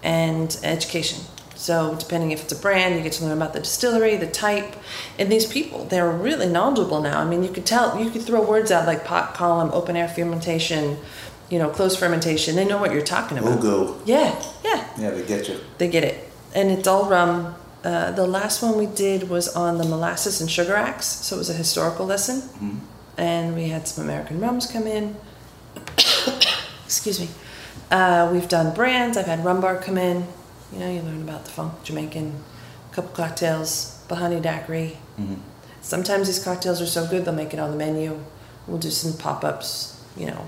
[0.02, 1.24] and education.
[1.54, 4.76] So, depending if it's a brand, you get to learn about the distillery, the type,
[5.18, 5.84] and these people.
[5.84, 7.20] They're really knowledgeable now.
[7.20, 10.08] I mean, you could tell, you could throw words out like pot column, open air
[10.08, 10.96] fermentation,
[11.50, 12.56] you know, closed fermentation.
[12.56, 13.60] They know what you're talking about.
[13.60, 14.00] Ogo.
[14.06, 14.34] Yeah,
[14.64, 15.58] yeah, Yeah, they get you.
[15.78, 16.28] they get it.
[16.54, 17.54] And it's all rum.
[17.84, 21.38] Uh, the last one we did was on the molasses and sugar acts, so it
[21.38, 22.42] was a historical lesson.
[22.62, 22.78] Mhm.
[23.18, 25.16] And we had some American rums come in.
[26.84, 27.28] Excuse me.
[27.90, 29.16] Uh, we've done brands.
[29.16, 30.26] I've had Rum Bar come in.
[30.72, 32.34] You know, you learn about the funk Jamaican,
[32.90, 34.96] a couple cocktails, Bahani Daiquiri.
[35.20, 35.36] Mhm.
[35.82, 38.18] Sometimes these cocktails are so good they'll make it on the menu.
[38.66, 40.44] We'll do some pop ups, you know,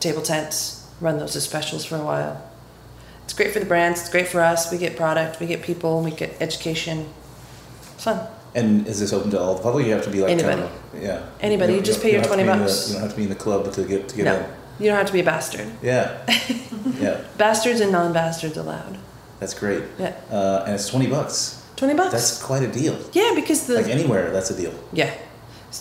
[0.00, 2.42] table tents, run those as specials for a while.
[3.24, 4.70] It's great for the brands, it's great for us.
[4.70, 7.08] We get product, we get people, we get education.
[7.94, 8.26] It's fun.
[8.54, 9.86] And is this open to all the public?
[9.86, 10.62] You have to be like kind Anybody.
[10.94, 11.26] of- yeah.
[11.40, 12.88] Anybody, you don't- just pay your to 20 be in the- bucks.
[12.88, 14.44] you don't have to be in the club to get to get no, in.
[14.78, 15.66] you don't have to be a bastard.
[15.82, 16.18] Yeah.
[16.98, 17.20] yeah.
[17.36, 18.96] Bastards and non bastards allowed.
[19.40, 19.82] That's great.
[19.98, 20.14] Yeah.
[20.30, 21.62] Uh, and it's twenty bucks.
[21.76, 22.12] 20 bucks.
[22.12, 22.96] That's quite a deal.
[23.12, 23.74] yeah, because the.
[23.74, 24.72] Like anywhere, that's a deal.
[24.94, 25.12] yeah.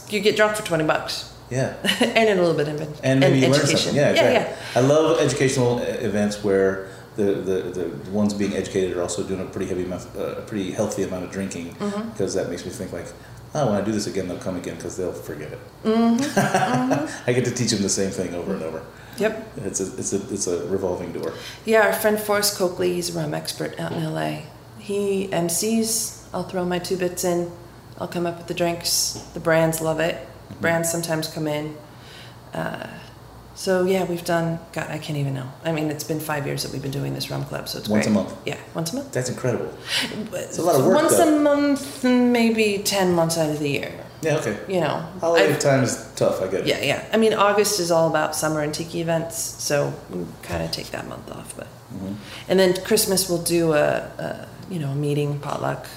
[0.10, 1.32] You get drunk for 20 bucks.
[1.49, 1.75] Yeah.
[2.01, 2.89] and in a little bit of it.
[3.03, 3.95] and maybe you learn something.
[3.95, 4.34] Yeah, exactly.
[4.34, 7.62] yeah, I love educational events where the, the,
[8.03, 11.03] the ones being educated are also doing a pretty heavy amount, uh, a pretty healthy
[11.03, 12.12] amount of drinking Mhm.
[12.12, 13.05] because that makes me think like,
[13.53, 15.60] oh, when I do this again, they'll come again because they'll forget it.
[15.84, 17.10] Mhm.
[17.27, 18.81] I get to teach them the same thing over and over.
[19.17, 19.47] Yep.
[19.63, 21.31] It's a it's a it's a revolving door.
[21.63, 24.39] Yeah, our friend Forrest Cokely, he's a rum expert out in LA.
[24.77, 26.23] He MCs.
[26.34, 27.49] I'll throw my two bits in.
[27.97, 29.13] I'll come up with the drinks.
[29.34, 30.17] The brands love it.
[30.49, 30.62] Mm-hmm.
[30.62, 31.75] Brands sometimes come in.
[32.53, 32.88] Uh,
[33.55, 34.60] so yeah, we've done.
[34.73, 35.49] God, I can't even know.
[35.63, 37.88] I mean, it's been five years that we've been doing this rum club, so it's
[37.88, 38.34] Once a month.
[38.45, 39.12] Yeah, once a month.
[39.13, 39.73] That's incredible.
[40.34, 40.95] It's a lot of work.
[40.95, 41.38] Once though.
[41.38, 43.91] a month, maybe ten months out of the year.
[44.21, 44.38] Yeah.
[44.38, 44.58] Okay.
[44.67, 46.41] You know, Holiday I've- time is tough.
[46.41, 46.67] I get it.
[46.67, 47.05] Yeah, yeah.
[47.13, 50.91] I mean, August is all about summer and tiki events, so we kind of take
[50.91, 51.53] that month off.
[51.55, 52.15] But Mhm.
[52.49, 53.86] and then Christmas we'll do a,
[54.17, 55.88] a you know a meeting potluck,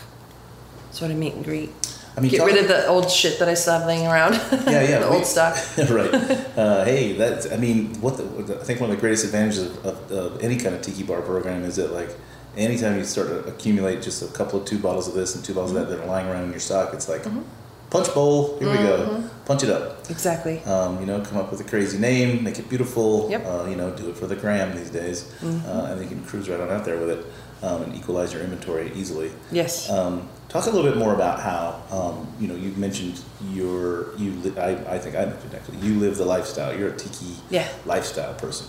[0.93, 1.71] sort of meet and greet.
[2.19, 4.35] I mean, get rid of the old shit that I still have laying around.
[4.67, 4.99] Yeah, yeah.
[4.99, 5.57] the we- old stock.
[5.91, 6.13] right.
[6.59, 7.51] Uh, hey, that's.
[7.53, 8.25] I mean, what the,
[8.61, 11.23] I think one of the greatest advantages of, of, of any kind of tiki bar
[11.23, 12.11] program is that like,
[12.57, 15.55] anytime you start to accumulate just a couple of two bottles of this and two
[15.55, 17.45] bottles of that that are lying around in your stock, it's like, Mhm.
[17.91, 18.59] punch bowl.
[18.59, 18.97] Here we go.
[19.07, 19.29] Mhm.
[19.47, 20.11] Punch it up.
[20.11, 20.61] Exactly.
[20.65, 23.29] Um, you know, come up with a crazy name, make it beautiful.
[23.31, 23.47] Yep.
[23.47, 25.65] Uh, you know, do it for the gram these days, Mhm.
[25.69, 27.25] uh, and you can cruise right on out there with it
[27.62, 29.31] um, and equalize your inventory easily.
[29.53, 29.90] Yes.
[29.90, 33.21] Um, talk a little bit more about how um, you know you've mentioned
[33.53, 34.33] your you.
[34.33, 36.77] Li- I, I think I mentioned actually you live the lifestyle.
[36.79, 37.68] You're a tiki Yeah.
[37.85, 38.66] lifestyle person.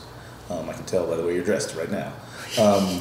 [0.50, 2.12] Um, I can tell by the way you're dressed right now.
[2.60, 3.00] Um,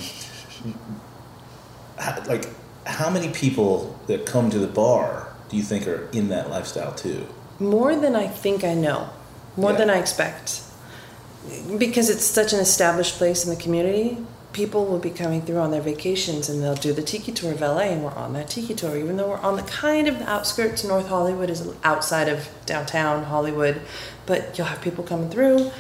[1.98, 2.44] how, like,
[2.86, 6.94] how many people that come to the bar do you think are in that lifestyle
[6.94, 7.26] too?
[7.58, 9.08] More than I think I know,
[9.56, 9.78] more Yeah.
[9.78, 10.60] than I expect.
[11.78, 14.18] Because it's such an established place in the community,
[14.52, 17.60] people will be coming through on their vacations and they'll do the tiki tour of
[17.60, 20.28] LA and we're on that tiki tour, even though we're on the kind of the
[20.28, 20.84] outskirts.
[20.84, 23.80] North Hollywood is outside of downtown Hollywood,
[24.26, 25.70] but you'll have people coming through.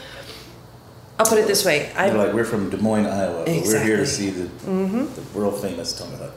[1.18, 1.90] I'll put it this way.
[1.96, 5.12] I like we're from Des Moines, Iowa, but we're here to see the, Mhm.
[5.14, 6.32] the world famous Tonga Hut.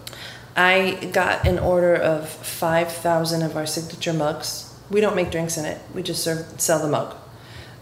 [0.56, 4.70] I got an order of 5,000 of our signature mugs.
[4.90, 7.16] We don't make drinks in it, we just serve, sell the mug.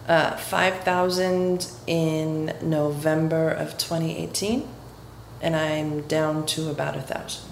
[0.09, 4.67] Uh, 5,000 in November of 2018,
[5.39, 7.43] and I'm down to about a 1,000.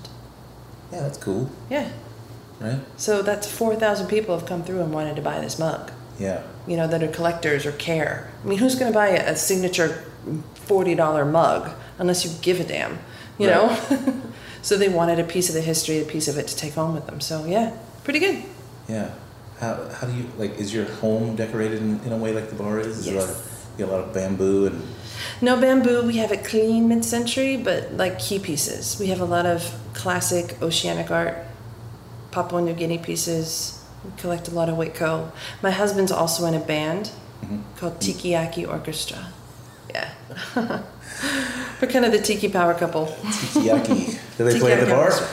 [0.92, 1.90] Yeah, that's cool, Yeah,
[2.60, 2.80] right?
[2.98, 6.42] so that's 4,000 people have come through and wanted to buy this mug, Yeah.
[6.66, 8.32] you know, that are collectors or care.
[8.44, 10.06] I mean, who's going to buy a, a signature
[10.66, 12.98] $40 mug unless you give a damn,
[13.38, 13.78] you know?
[14.64, 16.96] so they wanted a piece of the history, a piece of it to take home
[16.96, 17.22] with them.
[17.22, 18.44] So, yeah, pretty good.
[18.90, 19.12] Yeah.
[19.60, 20.58] How, how do you like?
[20.60, 23.00] Is your home decorated in, in a way like the bar is?
[23.00, 23.30] Is a lot Yes.
[23.30, 24.82] of, you got a lot of bamboo and
[25.42, 26.04] No bamboo.
[26.06, 28.98] We have it clean mid-century, but like key pieces.
[29.00, 31.38] We have a lot of classic oceanic art,
[32.32, 33.84] Papua New Guinea pieces.
[34.06, 35.32] We collect a lot of Witco.
[35.64, 37.12] My husband's also in a band
[37.44, 37.60] Mm-hmm.
[37.78, 39.28] called Tikiyaki Orchestra.
[39.94, 40.10] Yeah.
[41.80, 43.06] We're kind of the tiki power couple.
[43.06, 44.18] Tikiyaki.
[44.38, 45.04] Do they play at the bar?
[45.06, 45.28] Orchestra.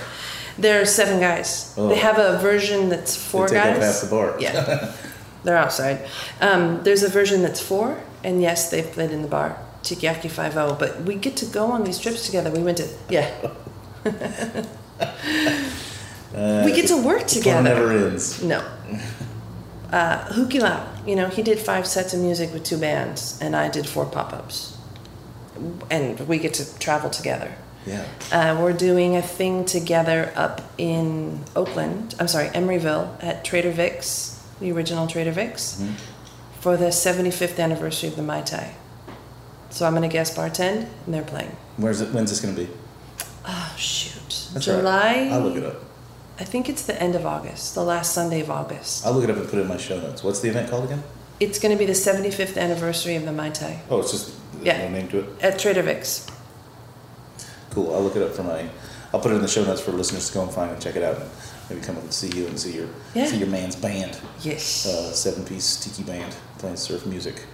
[0.58, 1.74] There are seven guys.
[1.76, 1.88] Oh.
[1.88, 3.76] They have a version that's four they take guys.
[3.76, 4.36] up half the bar.
[4.40, 4.94] Yeah.
[5.44, 6.06] They're outside.
[6.40, 10.78] Um, there's a version that's four, and yes, they've played in the bar, Tikiyaki 5
[10.78, 12.50] but we get to go on these trips together.
[12.50, 13.30] We went to, yeah.
[16.34, 17.56] Uh, we get to work together.
[17.56, 18.42] Fun never ends.
[18.42, 18.64] No.
[19.92, 23.68] Uh, Hukilau, you know, he did five sets of music with two bands, and I
[23.68, 24.76] did four pop ups.
[25.88, 27.54] And we get to travel together.
[27.86, 28.04] Yeah.
[28.32, 34.40] Uh, we're doing a thing together up in Oakland, I'm sorry, Emeryville at Trader Vic's,
[34.60, 35.92] the original Trader Vic's, Mhm.
[36.60, 38.70] for the 75th anniversary of the Mai Tai.
[39.70, 41.56] So I'm going to guest bartend, and they're playing.
[41.76, 42.12] Where's it?
[42.14, 42.70] When's this going to be?
[43.46, 44.48] Oh, shoot.
[44.54, 44.80] That's all right.
[44.80, 45.28] July?
[45.32, 45.76] I'll look it up.
[46.40, 49.04] I think it's the end of August, the last Sunday of August.
[49.06, 50.22] I'll look it up and put it in my show notes.
[50.24, 51.02] What's the event called again?
[51.40, 54.30] It's going to be the 75th anniversary of the Mai Tai Oh, it's just
[54.62, 54.78] Yeah.
[54.78, 55.26] no name to it.
[55.42, 56.26] at Trader Vic's.
[57.74, 57.94] Cool.
[57.94, 58.68] I'll look it up for my.
[59.12, 60.96] I'll put it in the show notes for listeners to go and find and check
[60.96, 61.16] it out.
[61.16, 61.30] And
[61.70, 63.26] maybe come up and see you and see your Yeah.
[63.26, 64.16] see your man's band.
[64.42, 64.86] Yes.
[64.86, 67.44] Uh, seven piece tiki band playing surf music.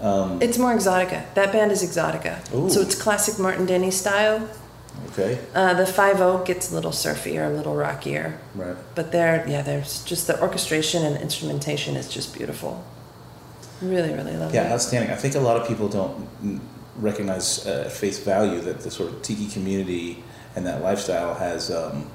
[0.00, 1.22] Um, It's more exotica.
[1.34, 2.34] That band is exotica.
[2.54, 2.68] Ooh.
[2.68, 4.48] So it's classic Martin Denny style.
[5.12, 5.38] okay.
[5.54, 8.38] Uh, the 5 gets a little surfier, a little rockier.
[8.54, 8.76] Right.
[8.94, 12.84] But there, yeah, there's just the orchestration and instrumentation is just beautiful.
[13.80, 14.54] Really, really lovely.
[14.56, 15.10] Yeah, outstanding.
[15.10, 16.28] I think a lot of people don't
[16.98, 20.22] recognize uh, at face value that the sort of tiki community
[20.56, 21.70] and that lifestyle has.
[21.70, 22.06] Um,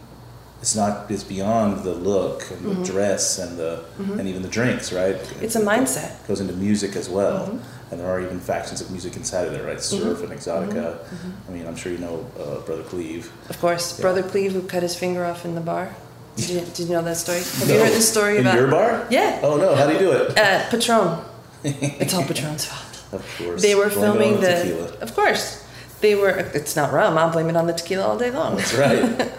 [0.62, 1.10] it's not.
[1.10, 2.86] It's beyond the look and the Mhm.
[2.86, 4.20] dress and the Mhm.
[4.20, 5.16] and even the drinks, right?
[5.42, 6.12] It's a mindset.
[6.22, 7.60] It goes into music as well, Mhm.
[7.92, 9.82] and there are even factions of music inside of there, right?
[9.82, 10.24] Surf Mhm.
[10.24, 10.96] and exotica.
[10.98, 11.32] Mhm.
[11.48, 13.32] I mean, I'm sure you know uh, Brother Cleve.
[13.50, 14.02] Of course, Yeah.
[14.02, 15.90] Brother Cleve who cut his finger off in the bar.
[16.36, 17.40] Did you, did you know that story?
[17.60, 19.04] Have you heard the story In about your bar?
[19.10, 19.40] Yeah.
[19.44, 19.76] Oh no!
[19.76, 20.38] How do you do it?
[20.38, 21.20] Uh, Patron.
[21.64, 22.89] it's all Patron's fault.
[23.12, 23.62] Of course.
[23.62, 24.48] They were Blame filming the.
[24.64, 24.88] tequila.
[25.02, 25.66] Of course,
[26.02, 26.30] they were.
[26.54, 27.18] It's not rum.
[27.18, 28.56] I'll blame it on the tequila all day long.
[28.58, 29.32] That's right.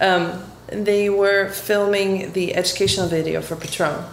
[0.00, 4.04] um, they were filming the educational video for Patron,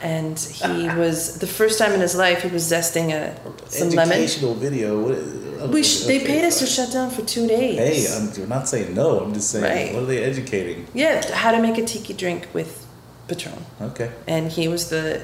[0.00, 3.36] and he was the first time in his life he was zesting a
[3.70, 4.12] some lemon.
[4.12, 5.02] Educational video.
[5.02, 7.78] What is, We sh- they okay, paid us to shut down for two days.
[7.78, 9.20] Hey, I'm, you're not saying no.
[9.20, 9.94] I'm just saying, Right.
[9.94, 10.86] what are they educating?
[10.94, 12.86] yeah, how to make a tiki drink with
[13.28, 13.64] Patron.
[13.80, 14.10] Okay.
[14.26, 15.22] and he was the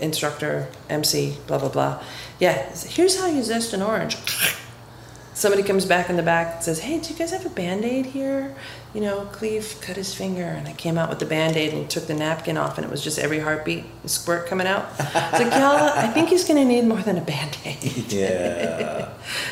[0.00, 2.02] instructor, MC, blah blah blah.
[2.38, 4.16] Yeah, here's how you zest an orange.
[5.34, 7.84] Somebody comes back in the back and says, "Hey, do you guys have a band
[7.84, 8.54] aid here?"
[8.92, 11.88] You know, Cleve cut his finger, and I came out with the band aid, and
[11.88, 14.86] took the napkin off, and it was just every heartbeat, a squirt coming out.
[14.98, 17.78] It's like, y'all, I think he's gonna need more than a band aid.
[18.12, 19.08] Yeah.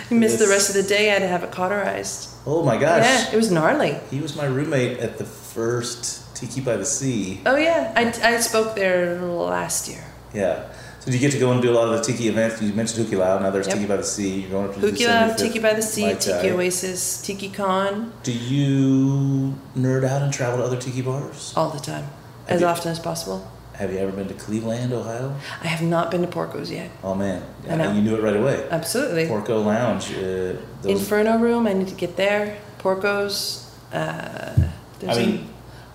[0.08, 1.10] He missed the rest of the day.
[1.10, 2.30] I had to have it cauterized.
[2.46, 3.04] Oh my gosh.
[3.04, 3.98] Yeah, it was gnarly.
[4.10, 7.40] He was my roommate at the first Tiki by the Sea.
[7.46, 10.04] Oh yeah, I, I spoke there last year.
[10.34, 10.64] Yeah.
[11.00, 12.60] So do you get to go and do a lot of the Tiki events?
[12.60, 13.38] You mentioned Lao.
[13.38, 13.76] Now there's Yep.
[13.76, 14.40] Tiki by the Sea.
[14.40, 16.14] You're going up to Tiki by the Sea, Mai.
[16.14, 21.52] Tiki Oasis, Tiki Kon, Do you nerd out and travel to other Tiki bars?
[21.56, 22.06] all the time.
[22.48, 23.46] as you- often as possible.
[23.74, 25.34] Have you ever been to Cleveland, Ohio?
[25.62, 26.90] I have not been to Porco's yet.
[27.04, 27.92] Oh man, I know.
[27.92, 28.64] you knew it right away.
[28.70, 29.28] Absolutely.
[29.28, 30.10] Porco Lounge.
[30.14, 30.54] Uh,
[30.88, 32.56] Inferno Room, I need to get there.
[32.78, 33.66] Porco's.
[33.92, 34.50] Uh,
[34.98, 35.48] there's I a- mean,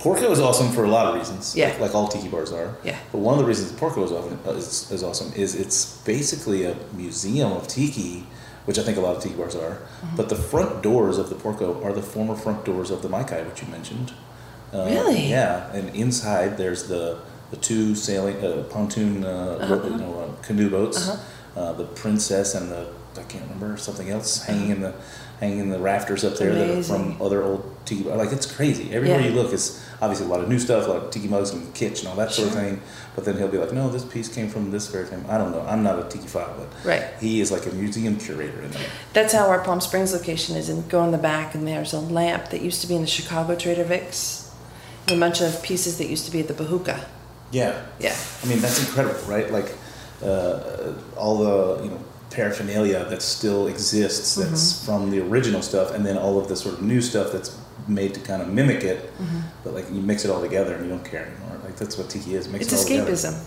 [0.03, 1.55] Porco is awesome for a lot of reasons.
[1.55, 1.69] Yeah.
[1.69, 2.75] Like, like all tiki bars are.
[2.83, 2.97] Yeah.
[3.11, 6.75] But one of the reasons Porco is, often, is, is awesome is it's basically a
[6.91, 8.25] museum of tiki,
[8.65, 9.75] which I think a lot of tiki bars are.
[9.75, 10.15] Mm-hmm.
[10.17, 13.43] But the front doors of the Porco are the former front doors of the Mai-Kai,
[13.43, 14.11] which you mentioned.
[14.73, 15.27] Uh, Really?
[15.29, 15.71] Yeah.
[15.71, 17.19] And inside there's the
[17.51, 21.59] the two sailing uh, pontoon uh, ro- you know uh, canoe boats, Uh-huh.
[21.61, 24.93] uh, the Princess and the I can't remember something else hanging in the
[25.39, 28.93] hanging in the rafters up there that are from other old tiki like it's crazy
[28.93, 29.27] everywhere Yeah.
[29.27, 32.07] you look it's obviously a lot of new stuff like tiki mugs and kitsch and
[32.07, 32.81] all that sort of thing
[33.15, 35.51] but then he'll be like no this piece came from this very thing i don't
[35.51, 37.03] know i'm not a tikiphile but Right.
[37.19, 40.69] he is like a museum curator in there That's how our Palm Springs location is.
[40.69, 43.07] And go in the back, and there's a lamp that used to be in the
[43.07, 44.49] Chicago Trader Vic's.
[45.07, 46.97] And a bunch of pieces that used to be at the Bahooka.
[47.51, 48.15] yeah Yeah.
[48.43, 49.69] i mean that's incredible right like
[50.23, 51.99] uh, all the you know
[52.31, 54.85] paraphernalia that still exists that's Mm-hmm.
[54.85, 57.49] from the original stuff and then all of the sort of new stuff that's
[57.87, 59.39] made to kind of mimic it Mm-hmm.
[59.63, 62.09] but like you mix it all together and you don't care anymore like that's what
[62.09, 63.11] tiki is mix It's it all together.
[63.11, 63.45] escapism.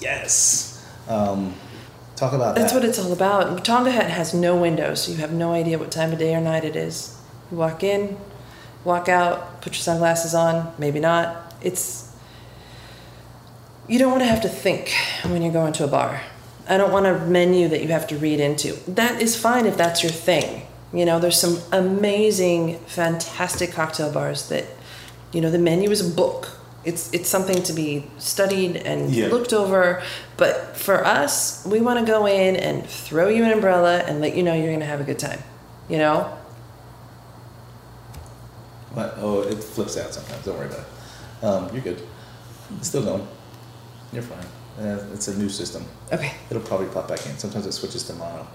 [0.00, 0.72] yes
[1.08, 1.54] um,
[2.16, 2.60] talk about that.
[2.62, 3.64] That's that what it's all about.
[3.64, 6.40] Tonga Hut has no windows, so you have no idea what time of day or
[6.40, 7.16] night it is.
[7.52, 8.16] You walk in,
[8.84, 11.54] walk out, put your sunglasses on, maybe not.
[11.62, 12.10] It's.
[13.88, 14.92] You don't want to have to think
[15.26, 16.22] when you're going to a bar.
[16.68, 18.72] I don't want a menu that you have to read into.
[18.90, 20.66] That is fine if that's your thing.
[20.92, 24.64] You know, there's some amazing, fantastic cocktail bars that,
[25.32, 26.48] you know, the menu is a book.
[26.84, 29.26] It's it's something to be studied and Yeah.
[29.28, 30.02] looked over.
[30.36, 34.36] But for us, we want to go in and throw you an umbrella and let
[34.36, 35.42] you know you're going to have a good time.
[35.88, 36.32] You know?
[38.94, 39.14] What?
[39.18, 40.44] Oh, it flips out sometimes.
[40.44, 41.44] Don't worry about it.
[41.44, 42.00] Um, you're good.
[42.78, 43.26] It's still going.
[44.12, 44.46] You're fine.
[44.78, 45.84] Uh, it's a new system.
[46.12, 46.32] Okay.
[46.50, 47.36] It'll probably pop back in.
[47.38, 48.46] Sometimes it switches to mono.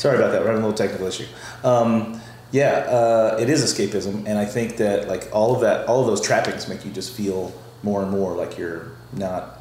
[0.00, 0.40] Sorry about that.
[0.40, 1.26] We're having a little technical issue.
[1.62, 2.22] Um,
[2.52, 6.06] yeah, uh, it is escapism, and I think that like all of that, all of
[6.06, 9.60] those trappings make you just feel more and more like you're not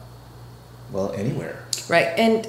[0.93, 1.61] well anywhere.
[1.89, 2.07] Right.
[2.17, 2.47] And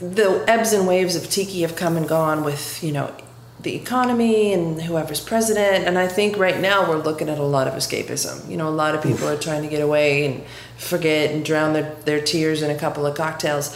[0.00, 3.14] the ebbs and waves of tiki have come and gone with, you know,
[3.58, 5.86] the economy and whoever's president.
[5.86, 8.50] And I think right now we're looking at a lot of escapism.
[8.50, 10.44] You know, a lot of people are trying to get away and
[10.76, 13.74] forget and drown their, their tears in a couple of cocktails.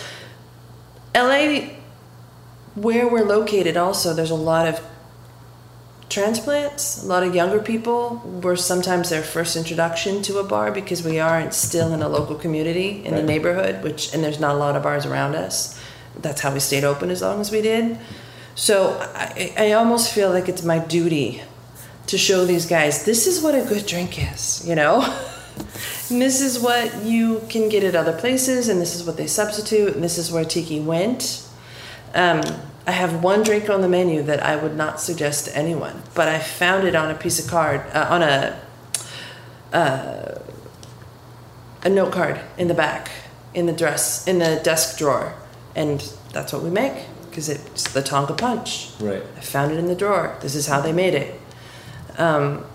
[1.14, 1.70] LA,
[2.74, 4.80] where we're located, also, there's a lot of
[6.12, 8.22] transplants, a lot of younger people.
[8.42, 12.36] We're sometimes their first introduction to a bar because we aren't still in a local
[12.36, 15.80] community in the neighborhood, which and there's not a lot of bars around us.
[16.20, 17.98] That's how we stayed open as long as we did.
[18.54, 21.42] So I, I almost feel like it's my duty
[22.08, 25.00] to show these guys this is what a good drink is, you know?
[26.10, 29.26] and this is what you can get at other places, and this is what they
[29.26, 31.41] substitute, and this is where tiki went.
[32.14, 32.42] Um,
[32.86, 36.28] I have one drink on the menu that I would not suggest to anyone, but
[36.28, 38.60] I found it on a piece of card, uh, on a
[39.72, 40.38] uh,
[41.84, 43.10] a note card in the back,
[43.54, 45.34] in the dress, in the desk drawer,
[45.74, 46.00] and
[46.32, 48.90] that's what we make because it's the Tonka Punch.
[49.00, 49.22] Right.
[49.36, 50.36] I found it in the drawer.
[50.42, 51.40] This is how they made it.
[52.18, 52.66] Um,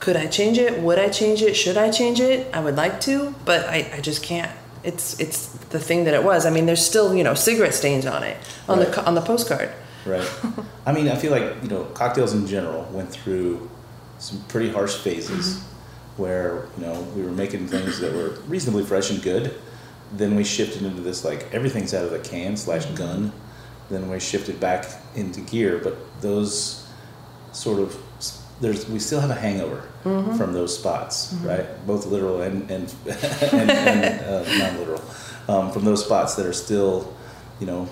[0.00, 0.80] could I change it?
[0.80, 1.54] Would I change it?
[1.54, 2.52] Should I change it?
[2.52, 4.50] I would like to, but I, I just can't.
[4.82, 6.46] It's it's the thing that it was.
[6.46, 8.36] I mean, there's still you know cigarette stains on it
[8.68, 8.92] on Right.
[8.92, 9.70] the on the postcard.
[10.06, 10.28] Right.
[10.86, 13.70] I mean, I feel like you know cocktails in general went through
[14.18, 16.22] some pretty harsh phases mm-hmm.
[16.22, 19.54] where you know we were making things that were reasonably fresh and good.
[20.12, 22.94] Then we shifted into this like everything's out of the can slash mm-hmm.
[22.96, 23.32] gun.
[23.90, 26.86] Then we shifted back into gear, but those
[27.52, 28.00] sort of
[28.60, 31.66] there's we still have a hangover from those spots, right?
[31.86, 35.02] Both literal and and and, and uh, non-literal
[35.48, 37.14] um, from those spots that are still,
[37.58, 37.88] you know,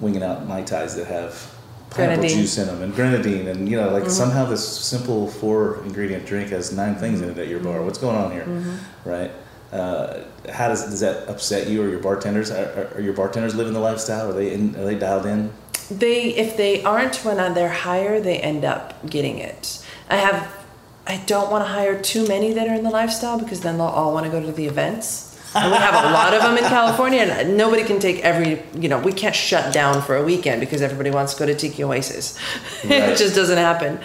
[0.00, 1.50] winging out mai tais that have
[1.90, 2.38] pineapple Grenadine.
[2.38, 6.50] juice in them and grenadine, and you know, like somehow this simple four ingredient drink
[6.50, 7.82] has nine things in it at your bar.
[7.82, 9.30] What's going on here, right?
[9.72, 12.50] Uh, how does does that upset you or your bartenders?
[12.50, 14.30] Are, are, are your bartenders living the lifestyle?
[14.30, 15.52] Are they in, are they dialed in?
[15.90, 19.83] They if they aren't when they're higher, they end up getting it.
[20.10, 20.64] I have.
[21.06, 23.86] I don't want to hire too many that are in the lifestyle because then they'll
[23.86, 25.30] all want to go to the events.
[25.54, 28.62] And we have a lot of them in California, and nobody can take every.
[28.80, 31.54] You know, we can't shut down for a weekend because everybody wants to go to
[31.54, 32.38] Tiki Oasis.
[32.84, 32.92] Right.
[33.10, 34.00] it just doesn't happen.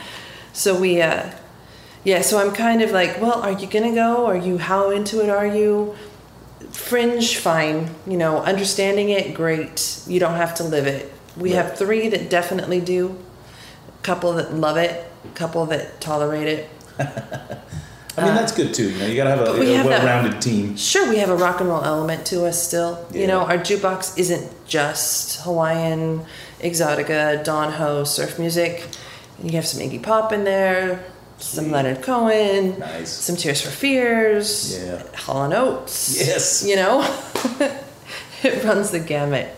[0.53, 1.31] So we, uh,
[2.03, 2.21] yeah.
[2.21, 4.25] So I'm kind of like, well, are you gonna go?
[4.27, 5.95] Are you how into it are you?
[6.71, 7.89] Fringe, fine.
[8.05, 9.99] You know, understanding it, great.
[10.07, 11.11] You don't have to live it.
[11.35, 11.65] We Right.
[11.65, 13.17] have three that definitely do.
[13.87, 15.08] A couple that love it.
[15.35, 16.69] Couple that tolerate it.
[16.99, 18.89] I mean, that's good too.
[18.91, 20.75] You know, you got to have a, a have well-rounded team.
[20.75, 23.05] Sure, we have a rock and roll element to us still.
[23.11, 23.21] Yeah.
[23.21, 26.25] You know, our jukebox isn't just Hawaiian,
[26.59, 28.85] exotica, Don Ho, surf music.
[29.41, 31.01] You have some Iggy Pop in there,
[31.37, 33.09] some Leonard Cohen, Nice.
[33.09, 35.01] some Tears for Fears, Yeah.
[35.15, 36.17] Hall and Oates.
[36.19, 36.65] Yes.
[36.67, 37.01] You know,
[38.43, 39.55] it runs the gamut.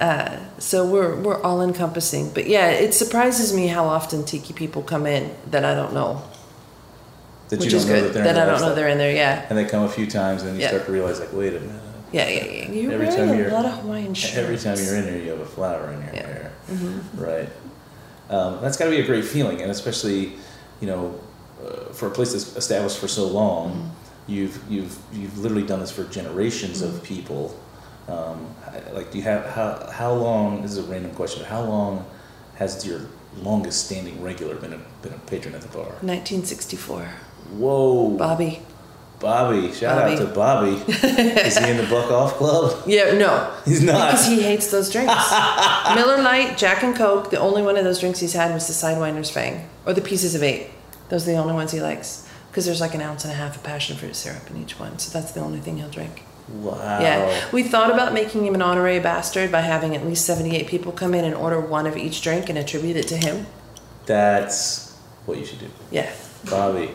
[0.00, 2.30] Uh, so we're we're all encompassing.
[2.32, 6.22] But yeah, it surprises me how often tiki people come in that I don't know,
[7.50, 8.08] That which you is don't know good.
[8.08, 9.14] that they're that in I don't know they're in there.
[9.14, 9.46] Yeah.
[9.50, 10.68] And they come a few times, and you Yeah.
[10.68, 11.82] start to realize, like, wait a minute.
[12.12, 12.70] Yeah, yeah, yeah.
[12.72, 14.36] You're Every time a you're- lot of Hawaiian shirts.
[14.44, 16.26] Every time you're in here, you have a flower in your Yeah.
[16.26, 17.22] hair, Mm-hmm.
[17.22, 17.48] right?
[18.30, 20.32] Um, that's got to be a great feeling, and especially,
[20.80, 21.14] you know,
[21.64, 24.32] uh, for a place that's established for so long, Mm-hmm.
[24.32, 27.54] you've you've you've literally done this for generations of people.
[28.08, 28.54] Um,
[28.92, 30.62] like, do you have how how long?
[30.62, 31.44] This is a random question.
[31.44, 32.04] How long
[32.56, 33.02] has your
[33.36, 35.86] longest standing regular been a been a patron at the bar?
[36.02, 37.02] 1964.
[37.56, 38.62] Whoa, Bobby.
[39.20, 39.70] Bobby!
[39.72, 40.12] Shout Bobby.
[40.14, 40.70] out to Bobby.
[40.92, 42.82] is he in the Buck Off Club?
[42.86, 43.54] Yeah, no.
[43.66, 44.12] He's not.
[44.12, 45.12] Because he hates those drinks.
[45.94, 48.72] Miller Lite, Jack and Coke, the only one of those drinks he's had was the
[48.72, 49.68] Sidewinder's Fang.
[49.84, 50.70] Or the Pieces of Eight.
[51.10, 52.26] Those are the only ones he likes.
[52.50, 54.98] Because there's like an ounce and a half of passion fruit syrup in each one.
[54.98, 56.22] So that's the only thing he'll drink.
[56.52, 57.00] Wow.
[57.00, 57.48] Yeah.
[57.52, 61.14] We thought about making him an honorary bastard by having at least 78 people come
[61.14, 63.46] in and order one of each drink and attribute it to him.
[64.06, 64.96] That's
[65.26, 65.68] what you should do.
[65.90, 66.10] Yeah.
[66.48, 66.90] Bobby.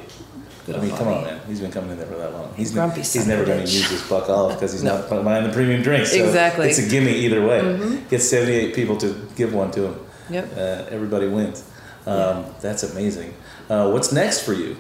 [0.66, 1.42] Good I mean, come on, man.
[1.48, 2.52] He's been coming in there for that long.
[2.56, 4.98] He's, Grumpy he's never going to use this buck off because he's No.
[5.10, 6.12] not buying the premium drinks.
[6.12, 6.70] So Exactly.
[6.70, 7.60] It's a gimme either way.
[7.60, 8.10] Mhm.
[8.10, 10.00] Get 78 people to give one to him.
[10.32, 10.52] Yep.
[10.58, 11.64] Uh, everybody wins.
[12.08, 13.36] Um, That's amazing.
[13.70, 14.76] Uh, what's next for you?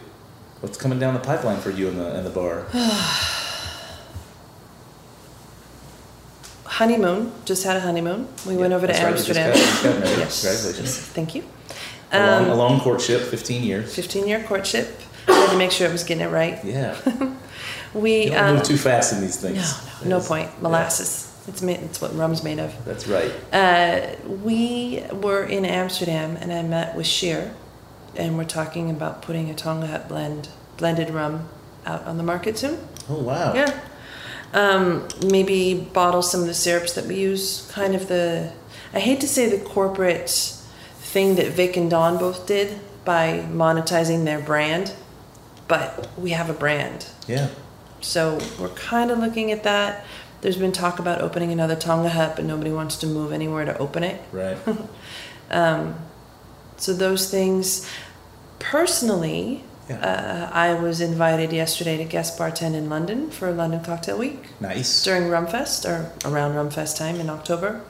[0.61, 2.65] What's coming down the pipeline for you and the, and the bar?
[6.80, 7.32] honeymoon.
[7.45, 8.28] Just had a honeymoon.
[8.45, 9.51] We went over to That's right, you just Amsterdam.
[9.53, 10.17] got- just got married.
[10.19, 10.41] Yes.
[10.41, 10.97] Congratulations.
[11.17, 11.43] Thank you.
[12.11, 13.93] A long, Um, a long courtship, 15 years.
[13.95, 14.99] 15 year courtship.
[15.28, 16.59] I had to make sure I was getting it right.
[16.63, 16.95] Yeah.
[17.93, 19.73] We You don't uh, move too fast in these things.
[20.03, 20.49] No, no, no point.
[20.61, 21.32] Molasses.
[21.47, 22.73] It's made, it's what rum's made of.
[22.84, 23.32] That's right.
[23.53, 27.53] Uh, we were in Amsterdam and I met with Scheer
[28.17, 31.47] and we're talking about putting a Tonga Hut blend, blended rum
[31.86, 32.80] out on the market soon.
[33.09, 33.53] Oh, wow.
[33.53, 33.71] Yeah.
[34.56, 37.70] Um, maybe bottle some of the syrups that we use.
[37.72, 38.51] Kind of the,
[38.93, 44.24] I hate to say the corporate thing that Vic and Don both did by monetizing
[44.24, 44.93] their brand,
[45.68, 47.08] but we have a brand.
[47.28, 47.49] Yeah.
[48.01, 50.06] So we're kind of looking at that.
[50.41, 53.78] There's been talk about opening another Tonga hut, but nobody wants to move anywhere to
[53.78, 54.22] open it.
[54.32, 54.58] Right.
[55.51, 55.95] Um,
[56.78, 57.88] so those things.
[58.58, 64.48] Personally, uh, I was invited yesterday to guest bartend in London for London Cocktail Week
[64.60, 65.04] Nice.
[65.04, 67.82] during Rumfest or around Rumfest time in October.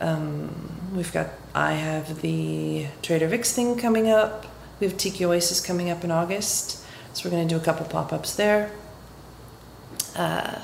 [0.00, 4.46] Um, we've got I have the Trader Vic's thing coming up.
[4.78, 7.86] We have Tiki Oasis coming up in August, so we're going to do a couple
[7.86, 8.70] pop ups there.
[10.14, 10.60] Uh,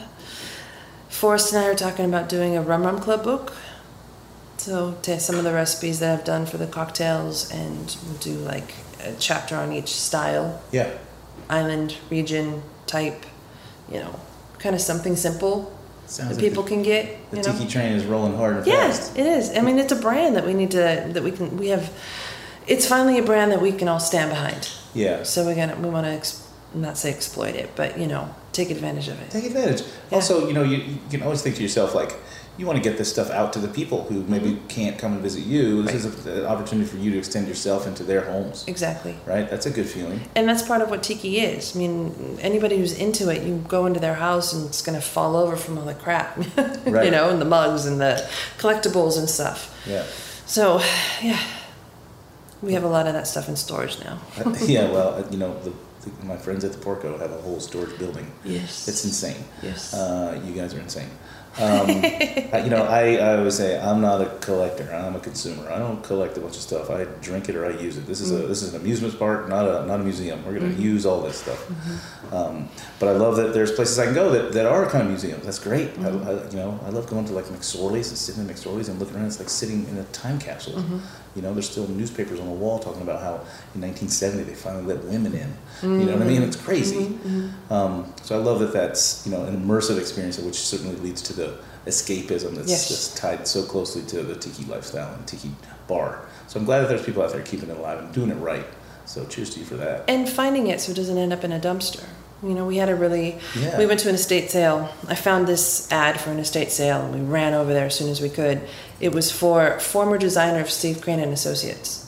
[1.08, 3.54] Forrest and I are talking about doing a Rum Rum Club book.
[4.58, 8.34] So take some of the recipes that I've done for the cocktails, and we'll do
[8.34, 8.74] like
[9.04, 10.88] a chapter on each style Yeah.
[11.50, 13.24] island, region, type,
[13.90, 14.14] you know,
[14.58, 15.72] kind of something simple
[16.06, 17.30] Sounds that like people the- can get.
[17.30, 17.52] The You know?
[17.52, 19.18] tiki train is rolling hard and Yes, fast.
[19.18, 19.50] it is.
[19.56, 21.90] I mean, it's a brand that we need to that we can we have.
[22.66, 24.68] It's finally a brand that we can all stand behind.
[24.94, 25.22] Yeah.
[25.24, 26.40] So we're gonna we want to ex-
[26.74, 29.30] not say exploit it, but you know, take advantage of it.
[29.30, 29.82] Take advantage.
[30.10, 32.14] Also, you know, you, you can always think to yourself, like,
[32.58, 34.66] you want to get this stuff out to the people who maybe Mm-hmm.
[34.68, 35.82] can't come and visit you.
[35.84, 38.64] This is a- an opportunity for you to extend yourself into their homes.
[38.66, 39.16] Exactly.
[39.26, 39.48] Right?
[39.48, 40.20] That's a good feeling.
[40.36, 41.74] And that's part of what tiki is.
[41.74, 45.04] I mean, anybody who's into it, you go into their house and it's going to
[45.04, 46.36] fall over from all the crap,
[46.86, 48.28] you know, and the mugs and the
[48.58, 49.74] collectibles and stuff.
[49.88, 50.04] Yeah.
[50.46, 50.80] So,
[51.22, 51.40] yeah,
[52.62, 54.18] we have a lot of that stuff in storage now.
[54.44, 55.72] Uh, yeah, well, uh, you know, the,
[56.02, 58.30] the, my friends at the Porco have a whole storage building.
[58.44, 58.86] Yes.
[58.88, 59.42] It's insane.
[59.62, 59.94] Yes.
[59.94, 61.08] Uh, you guys are insane.
[61.60, 61.88] Um,
[62.64, 64.90] you know, I, I always say I'm not a collector.
[64.92, 65.70] I'm a consumer.
[65.70, 66.88] I don't collect a bunch of stuff.
[66.90, 68.06] I drink it or I use it.
[68.06, 68.48] This is a Mhm.
[68.48, 70.44] this is an amusement park, not a not a museum.
[70.44, 70.82] We're going to Mhm.
[70.82, 71.60] use all this stuff.
[72.32, 75.08] Um, but I love that there's places I can go that, that are kind of
[75.08, 75.44] museums.
[75.44, 75.90] That's great.
[75.98, 78.98] I, I, you know, I love going to like McSorley's and sitting in McSorley's and
[78.98, 79.26] looking around.
[79.26, 80.82] It's like sitting in a time capsule.
[81.34, 83.34] You know, there's still newspapers on the wall talking about how
[83.74, 85.52] in 1970 they finally let women in.
[85.82, 86.42] You know what I mean?
[86.42, 87.06] It's crazy.
[87.06, 87.72] Mhm, mhm.
[87.72, 91.32] Um, so I love that that's you know an immersive experience, which certainly leads to
[91.32, 91.54] the
[91.86, 92.88] escapism that's Yes.
[92.88, 95.50] just tied so closely to the tiki lifestyle and tiki
[95.88, 96.20] bar.
[96.48, 98.66] So I'm glad that there's people out there keeping it alive and doing it right.
[99.04, 100.04] So cheers to you for that.
[100.08, 102.04] And finding it so it doesn't end up in a dumpster.
[102.42, 103.78] You know, we had a really, Yeah.
[103.78, 104.88] we went to an estate sale.
[105.06, 108.10] I found this ad for an estate sale and we ran over there as soon
[108.10, 108.60] as we could.
[108.98, 112.06] It was for former designer of Steve Crane and Associates,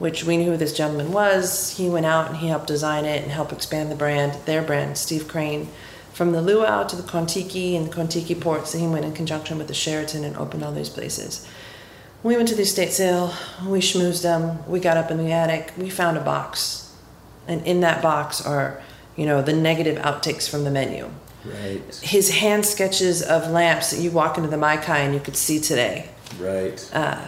[0.00, 1.76] which we knew who this gentleman was.
[1.76, 4.98] He went out and he helped design it and help expand the brand, their brand,
[4.98, 5.68] Steve Crane.
[6.12, 9.68] From the luau to the Kon-Tiki and the Kon-Tiki ports, he went in conjunction with
[9.68, 11.46] the Sheraton and opened all these places.
[12.24, 13.34] We went to the estate sale,
[13.66, 16.90] we schmoozed them, we got up in the attic, we found a box.
[17.46, 18.80] And in that box are,
[19.16, 21.10] you know, the negative outtakes from the menu.
[21.44, 21.82] Right.
[22.02, 25.60] His hand sketches of lamps that you walk into the Mai-Kai and you could see
[25.60, 26.08] today.
[26.38, 26.90] Right.
[26.92, 27.26] Uh,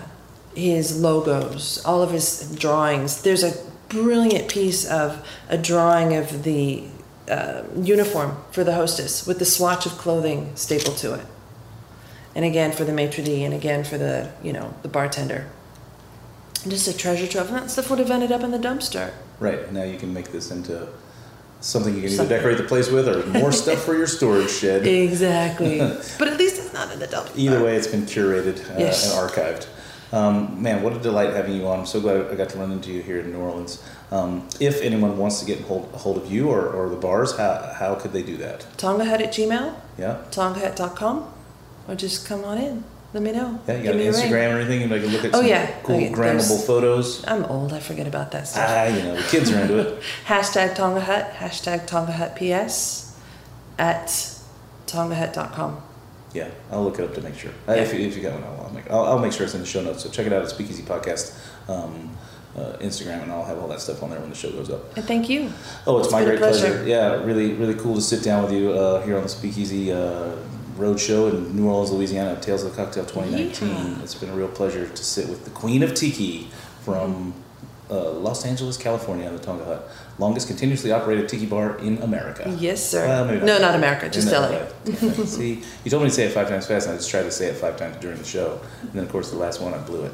[0.55, 3.23] his logos, all of his drawings.
[3.23, 3.55] There's a
[3.89, 6.85] brilliant piece of a drawing of the
[7.29, 11.27] uh, uniform for the hostess with the swatch of clothing stapled to it.
[12.35, 15.47] And again for the maitre d' and again for the, you know, the bartender.
[16.67, 17.49] Just a treasure trove.
[17.49, 19.13] And that stuff would have ended up in the dumpster.
[19.39, 19.71] Right.
[19.73, 20.89] Now you can make this into
[21.67, 22.37] something you can either Something.
[22.37, 24.87] decorate the place with or more stuff for your storage shed.
[25.07, 25.79] Exactly.
[26.19, 27.37] but at least it's not in the dumpster.
[27.37, 29.05] Either way, it's been curated uh, Yes.
[29.13, 29.67] and archived.
[30.13, 31.81] Um, man, what a delight having you on.
[31.81, 33.83] I'm so glad I got to run into you here in New Orleans.
[34.13, 37.73] Um, if anyone wants to get hold, hold of you or, or the bars, how,
[37.77, 38.61] how could they do that?
[38.77, 40.19] Tongahut at Gmail, Yeah?
[40.31, 41.33] tongahut.com,
[41.89, 42.85] or just come on in.
[43.17, 43.59] Let me know.
[43.67, 44.21] Yeah, you got Give an me a ring.
[44.21, 44.81] Instagram or anything?
[44.83, 45.81] You can look at Oh, some yeah.
[45.85, 47.25] cool, Okay, grammable photos.
[47.27, 47.73] I'm old.
[47.73, 48.67] I forget about that stuff.
[48.69, 50.03] Ah, you know, the kids are into it.
[50.27, 53.19] Hashtag Tonga Hut, hashtag Tonga Hut PS
[53.79, 54.09] at
[54.87, 55.81] tongahut.com.
[56.35, 57.53] Yeah, I'll look it up to make sure.
[57.67, 59.61] Uh, if, you, if you got one, I'll, make I'll, I'll make sure it's in
[59.63, 60.03] the show notes.
[60.03, 61.35] So check it out at Speakeasy Podcast
[61.71, 62.11] um,
[62.55, 64.95] uh, Instagram, and I'll have all that stuff on there when the show goes up.
[64.95, 65.51] And thank you.
[65.87, 66.69] Oh, it's, my great pleasure.
[66.69, 66.87] pleasure.
[66.87, 70.33] Yeah, really, really cool to sit down with you uh, here on the Speakeasy uh,
[70.77, 73.69] Road Show in New Orleans, Louisiana, Tales of the Cocktail 2019.
[73.69, 74.03] Yeehaw.
[74.03, 76.49] It's been a real pleasure to sit with the Queen of Tiki
[76.83, 77.35] from
[77.91, 82.53] uh, Los Angeles, California, on the Tonga Hut, longest continuously operated tiki bar in America.
[82.59, 83.07] Yes, sir.
[83.07, 84.49] Well, maybe no, not America, just LA.
[84.49, 84.67] LA.
[85.25, 87.31] See, you told me to say it five times fast, and I just tried to
[87.31, 89.79] say it five times during the show, and then of course the last one I
[89.79, 90.13] blew it.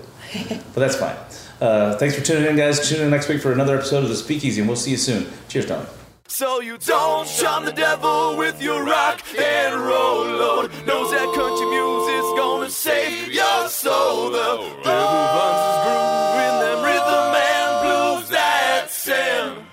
[0.48, 1.16] but that's fine.
[1.60, 2.88] Uh, thanks for tuning in, guys.
[2.88, 5.26] Tune in next week for another episode of the Speakeasy, and we'll see you soon.
[5.48, 5.86] Cheers, Tony.
[6.28, 10.70] So you don't charm the devil with your rock and roll load.
[10.86, 14.30] Knows that country music's gonna save your soul.
[14.30, 19.66] The devil runs his groove in them rhythm and blues that sound.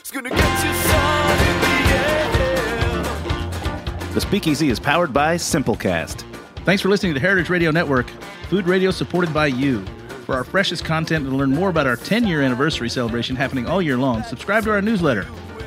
[0.00, 1.76] It's gonna get you sun in the
[4.08, 4.14] air.
[4.14, 6.24] The Speakeasy is powered by Simplecast.
[6.64, 8.08] Thanks for listening to Heritage Radio Network,
[8.48, 9.84] food radio supported by you.
[10.26, 13.66] For our freshest content and to learn more about our 10 year anniversary celebration happening
[13.66, 15.26] all year long, subscribe to our newsletter.